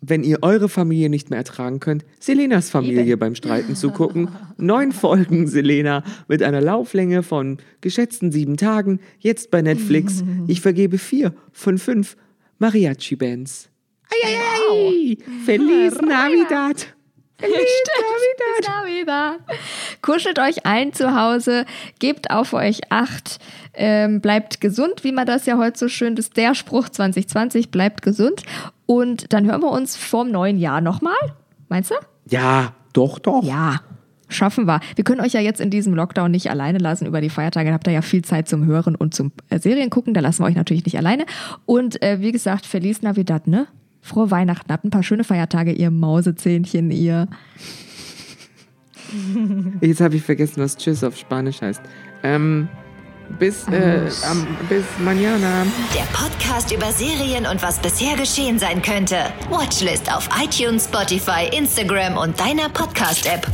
wenn 0.00 0.22
ihr 0.22 0.38
eure 0.42 0.68
Familie 0.68 1.08
nicht 1.08 1.30
mehr 1.30 1.38
ertragen 1.38 1.80
könnt, 1.80 2.04
Selenas 2.20 2.70
Familie 2.70 3.04
Eben. 3.04 3.18
beim 3.18 3.34
Streiten 3.34 3.74
zugucken. 3.76 4.28
Neun 4.58 4.92
Folgen 4.92 5.46
Selena 5.48 6.04
mit 6.28 6.42
einer 6.42 6.60
Lauflänge 6.60 7.22
von 7.22 7.58
geschätzten 7.80 8.30
sieben 8.30 8.56
Tagen, 8.56 9.00
jetzt 9.18 9.50
bei 9.50 9.62
Netflix. 9.62 10.22
Ich 10.46 10.60
vergebe 10.60 10.98
vier 10.98 11.32
von 11.52 11.78
fünf 11.78 12.16
Mariachi-Bands. 12.60 13.67
Eieiei! 14.10 15.16
Feliz 15.44 16.00
Navidad! 16.00 16.94
Feliz 17.40 17.54
Navidad. 18.66 18.84
Navidad. 18.84 19.58
Kuschelt 20.02 20.40
euch 20.40 20.66
ein 20.66 20.92
zu 20.92 21.14
Hause, 21.14 21.66
gebt 22.00 22.32
auf 22.32 22.52
euch 22.52 22.80
Acht, 22.90 23.38
ähm, 23.74 24.20
bleibt 24.20 24.60
gesund, 24.60 25.04
wie 25.04 25.12
man 25.12 25.24
das 25.24 25.46
ja 25.46 25.56
heute 25.56 25.78
so 25.78 25.88
schön 25.88 26.16
ist. 26.16 26.36
Der 26.36 26.56
Spruch 26.56 26.88
2020, 26.88 27.70
bleibt 27.70 28.02
gesund. 28.02 28.42
Und 28.86 29.32
dann 29.32 29.46
hören 29.46 29.60
wir 29.60 29.70
uns 29.70 29.96
vorm 29.96 30.32
neuen 30.32 30.58
Jahr 30.58 30.80
nochmal. 30.80 31.14
Meinst 31.68 31.92
du? 31.92 31.94
Ja, 32.28 32.72
doch, 32.92 33.20
doch. 33.20 33.44
Ja. 33.44 33.82
Schaffen 34.28 34.66
wir. 34.66 34.80
Wir 34.96 35.04
können 35.04 35.20
euch 35.20 35.32
ja 35.32 35.40
jetzt 35.40 35.60
in 35.60 35.70
diesem 35.70 35.94
Lockdown 35.94 36.30
nicht 36.30 36.50
alleine 36.50 36.78
lassen 36.78 37.06
über 37.06 37.20
die 37.20 37.30
Feiertage. 37.30 37.66
Dann 37.66 37.74
habt 37.74 37.86
ihr 37.86 37.92
ja 37.92 38.02
viel 38.02 38.22
Zeit 38.22 38.48
zum 38.48 38.66
Hören 38.66 38.94
und 38.94 39.14
zum 39.14 39.32
äh, 39.48 39.58
Serien 39.58 39.90
gucken. 39.90 40.12
Da 40.12 40.20
lassen 40.20 40.42
wir 40.42 40.48
euch 40.48 40.56
natürlich 40.56 40.84
nicht 40.84 40.98
alleine. 40.98 41.24
Und 41.66 42.02
äh, 42.02 42.20
wie 42.20 42.32
gesagt, 42.32 42.66
Feliz 42.66 43.00
Navidad, 43.00 43.46
ne? 43.46 43.68
Frohe 44.08 44.30
Weihnachten. 44.30 44.72
Habt 44.72 44.84
ein 44.84 44.90
paar 44.90 45.02
schöne 45.02 45.24
Feiertage, 45.24 45.72
ihr 45.72 45.90
Mausezähnchen, 45.90 46.90
ihr. 46.90 47.28
Jetzt 49.80 50.00
habe 50.00 50.16
ich 50.16 50.22
vergessen, 50.22 50.62
was 50.62 50.76
Tschüss 50.76 51.04
auf 51.04 51.16
Spanisch 51.16 51.62
heißt. 51.62 51.80
Ähm, 52.22 52.68
bis, 53.38 53.68
äh, 53.68 54.08
am, 54.28 54.46
bis 54.68 54.84
mañana. 55.04 55.66
Der 55.94 56.04
Podcast 56.12 56.72
über 56.72 56.90
Serien 56.92 57.46
und 57.46 57.62
was 57.62 57.78
bisher 57.78 58.16
geschehen 58.16 58.58
sein 58.58 58.82
könnte. 58.82 59.16
Watchlist 59.50 60.12
auf 60.12 60.28
iTunes, 60.42 60.84
Spotify, 60.84 61.48
Instagram 61.56 62.16
und 62.16 62.38
deiner 62.40 62.68
Podcast-App. 62.68 63.46